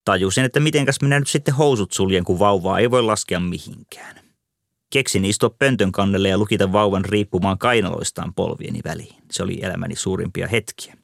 [0.06, 4.20] tajusin, että mitenkäs minä nyt sitten housut suljen, kun vauvaa ei voi laskea mihinkään.
[4.90, 9.16] Keksin istua pöntön kannelle ja lukita vauvan riippumaan kainaloistaan polvieni väliin.
[9.32, 10.98] Se oli elämäni suurimpia hetkiä.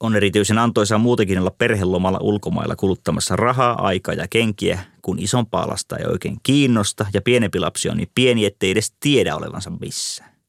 [0.00, 5.96] On erityisen antoisaa muutenkin olla perhelomalla ulkomailla kuluttamassa rahaa, aikaa ja kenkiä, kun isompaa lasta
[5.96, 10.39] ei oikein kiinnosta ja pienempi lapsi on niin pieni, ettei edes tiedä olevansa missään.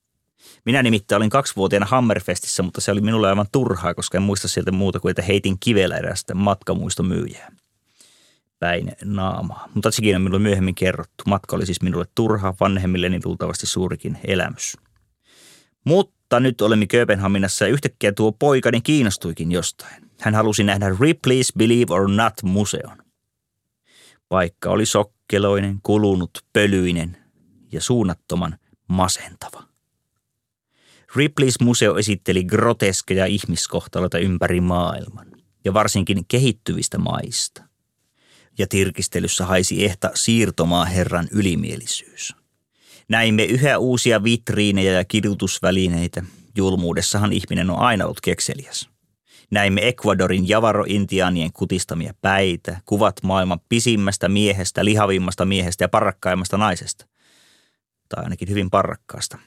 [0.65, 4.71] Minä nimittäin olin kaksivuotiaana Hammerfestissä, mutta se oli minulle aivan turhaa, koska en muista sieltä
[4.71, 7.51] muuta kuin, että heitin kivellä erästä matkamuistomyyjää
[8.59, 9.69] päin naamaa.
[9.73, 11.23] Mutta sekin on minulle myöhemmin kerrottu.
[11.27, 14.77] Matka oli siis minulle turha, vanhemmilleni luultavasti suurikin elämys.
[15.85, 20.11] Mutta nyt olemme Kööpenhaminassa ja yhtäkkiä tuo poikani kiinnostuikin jostain.
[20.19, 22.97] Hän halusi nähdä Ripley's Believe or Not museon.
[24.29, 27.17] Paikka oli sokkeloinen, kulunut, pölyinen
[27.71, 29.70] ja suunnattoman masentava.
[31.15, 35.27] Ripley's museo esitteli groteskeja ihmiskohtaloita ympäri maailman
[35.65, 37.63] ja varsinkin kehittyvistä maista
[38.57, 42.35] ja tirkistelyssä haisi ehta siirtomaa herran ylimielisyys.
[43.09, 46.23] Näimme yhä uusia vitriinejä ja kidutusvälineitä.
[46.55, 48.89] Julmuudessahan ihminen on aina ollut kekseliäs.
[49.51, 57.05] Näimme Ecuadorin javaro-intiaanien kutistamia päitä, kuvat maailman pisimmästä miehestä, lihavimmasta miehestä ja parrakkaimmasta naisesta.
[58.09, 59.37] Tai ainakin hyvin parrakkaasta.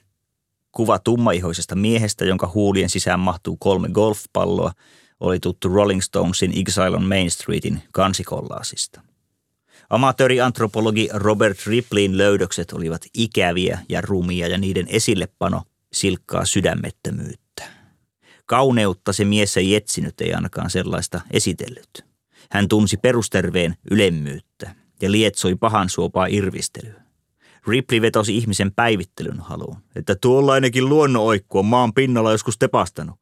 [0.74, 4.72] Kuva tummaihoisesta miehestä, jonka huulien sisään mahtuu kolme golfpalloa–
[5.20, 9.00] oli tuttu Rolling Stonesin Exile on Main Streetin kansikollaasista.
[9.90, 15.62] Amatööriantropologi Robert Ripleyn löydökset olivat ikäviä ja rumia ja niiden esillepano
[15.92, 17.64] silkkaa sydämettömyyttä.
[18.46, 22.04] Kauneutta se mies ei etsinyt, ei ainakaan sellaista esitellyt.
[22.50, 27.03] Hän tunsi perusterveen ylemmyyttä ja lietsoi pahan suopaa irvistelyä.
[27.68, 33.20] Ripley vetosi ihmisen päivittelyn haluun, että tuollainenkin luonnonoikku on maan pinnalla joskus tepastanut.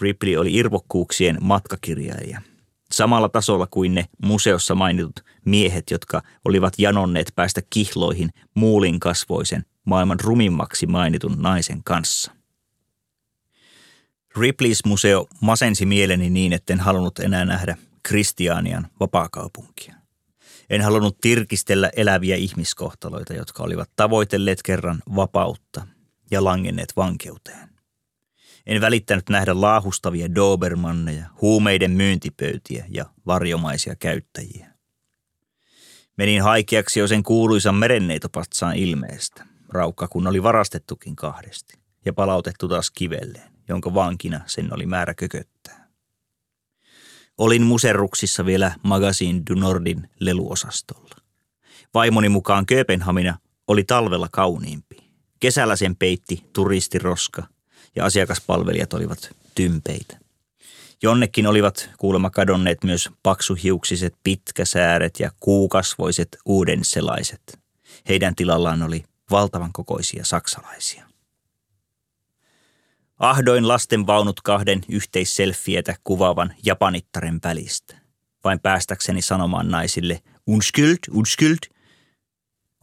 [0.00, 2.42] Ripley oli irvokkuuksien matkakirjailija.
[2.90, 10.20] Samalla tasolla kuin ne museossa mainitut miehet, jotka olivat janonneet päästä kihloihin muulin kasvoisen maailman
[10.20, 12.32] rumimmaksi mainitun naisen kanssa.
[14.36, 19.94] Ripley's museo masensi mieleni niin, etten halunnut enää nähdä Kristianian vapaakaupunkia.
[20.70, 25.86] En halunnut tirkistellä eläviä ihmiskohtaloita, jotka olivat tavoitelleet kerran vapautta
[26.30, 27.68] ja langenneet vankeuteen.
[28.66, 34.68] En välittänyt nähdä laahustavia Dobermanneja, huumeiden myyntipöytiä ja varjomaisia käyttäjiä.
[36.16, 42.90] Menin haikeaksi jo sen kuuluisan merenneitopatsaan ilmeestä, raukka kun oli varastettukin kahdesti, ja palautettu taas
[42.90, 45.57] kivelleen, jonka vankina sen oli määrä kököttää.
[47.38, 51.14] Olin muserruksissa vielä Magazine du Nordin leluosastolla.
[51.94, 54.96] Vaimoni mukaan Kööpenhamina oli talvella kauniimpi.
[55.40, 57.42] Kesällä sen peitti turistiroska–
[57.96, 60.18] ja asiakaspalvelijat olivat tympeitä.
[61.02, 67.58] Jonnekin olivat kuulemma kadonneet myös paksuhiuksiset pitkäsääret ja kuukasvoiset uudenselaiset.
[68.08, 71.07] Heidän tilallaan oli valtavan kokoisia saksalaisia.
[73.18, 77.96] Ahdoin lasten vaunut kahden yhteisselfietä kuvaavan japanittaren välistä.
[78.44, 81.58] Vain päästäkseni sanomaan naisille, unskyld, unskyld.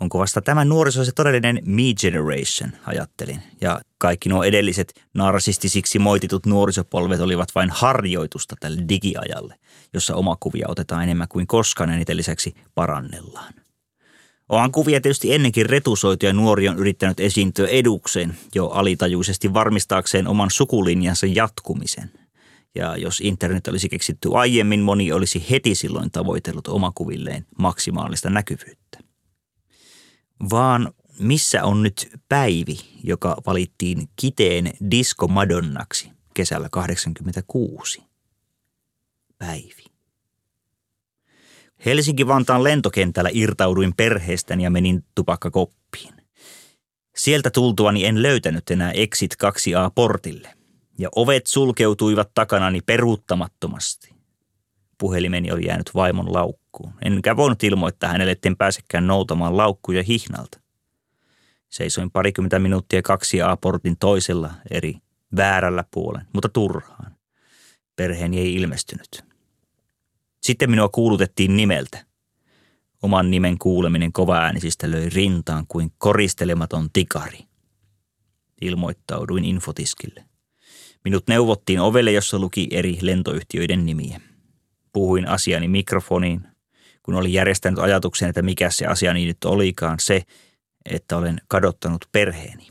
[0.02, 3.44] Onko vasta tämä nuoriso se todellinen me generation, ajattelin.
[3.62, 9.56] Ja kaikki nuo edelliset narsistisiksi moititut nuorisopolvet olivat vain harjoitusta tälle digiajalle,
[9.94, 13.54] jossa omakuvia otetaan enemmän kuin koskaan ja niiden lisäksi parannellaan.
[14.50, 20.52] Onhan kuvia tietysti ennenkin retusoitu ja nuori on yrittänyt esiintyä edukseen jo alitajuisesti varmistaakseen oman
[20.52, 22.12] sukulinjansa jatkumisen.
[22.76, 29.00] Ja jos internet olisi keksitty aiemmin, moni olisi heti silloin tavoitellut omakuvilleen maksimaalista näkyvyyttä.
[30.50, 38.04] Vaan missä on nyt Päivi, joka valittiin kiteen diskomadonnaksi kesällä 86?
[39.38, 39.95] Päivi.
[41.86, 46.14] Helsinki-Vantaan lentokentällä irtauduin perheestäni ja menin tupakkakoppiin.
[47.16, 50.50] Sieltä tultuani en löytänyt enää Exit 2A-portille,
[50.98, 54.16] ja ovet sulkeutuivat takanani peruuttamattomasti.
[54.98, 60.60] Puhelimeni oli jäänyt vaimon laukkuun, enkä voinut ilmoittaa hänelle, etten pääsekään noutamaan laukkuja hihnalta.
[61.70, 64.98] Seisoin parikymmentä minuuttia 2A-portin toisella eri
[65.36, 67.16] väärällä puolen, mutta turhaan.
[67.96, 69.35] Perheeni ei ilmestynyt.
[70.46, 72.06] Sitten minua kuulutettiin nimeltä.
[73.02, 77.40] Oman nimen kuuleminen kovaäänisistä löi rintaan kuin koristelematon tikari.
[78.62, 80.26] Ilmoittauduin infotiskille.
[81.06, 84.22] Minut neuvottiin ovelle, jossa luki eri lentoyhtiöiden nimiä.
[84.94, 86.48] Puhuin asiani mikrofoniin,
[87.04, 90.22] kun olin järjestänyt ajatuksen, että mikä se asiani nyt olikaan se,
[90.86, 92.68] että olen kadottanut perheeni.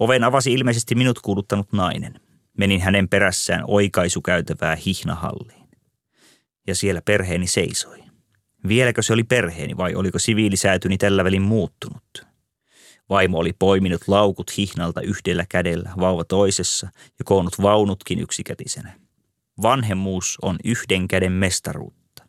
[0.00, 2.20] Oven avasi ilmeisesti minut kuuluttanut nainen.
[2.58, 5.61] Menin hänen perässään oikaisukäytävää hihnahalliin
[6.66, 7.98] ja siellä perheeni seisoi.
[8.68, 12.26] Vieläkö se oli perheeni vai oliko siviilisäätyni tällä välin muuttunut?
[13.08, 16.88] Vaimo oli poiminut laukut hihnalta yhdellä kädellä, vauva toisessa
[17.18, 18.92] ja koonnut vaunutkin yksikätisenä.
[19.62, 22.24] Vanhemmuus on yhden käden mestaruutta.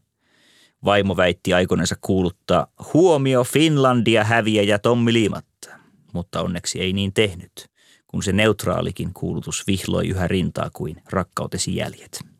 [0.86, 5.70] Vaimo väitti aikoneensa kuuluttaa huomio Finlandia häviäjä Tommi Liimatta,
[6.14, 7.70] mutta onneksi ei niin tehnyt,
[8.08, 12.33] kun se neutraalikin kuulutus vihloi yhä rintaa kuin rakkautesi jäljet.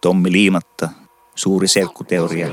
[0.00, 0.88] Tommi Liimatta,
[1.34, 2.48] suuri serkkuteoria.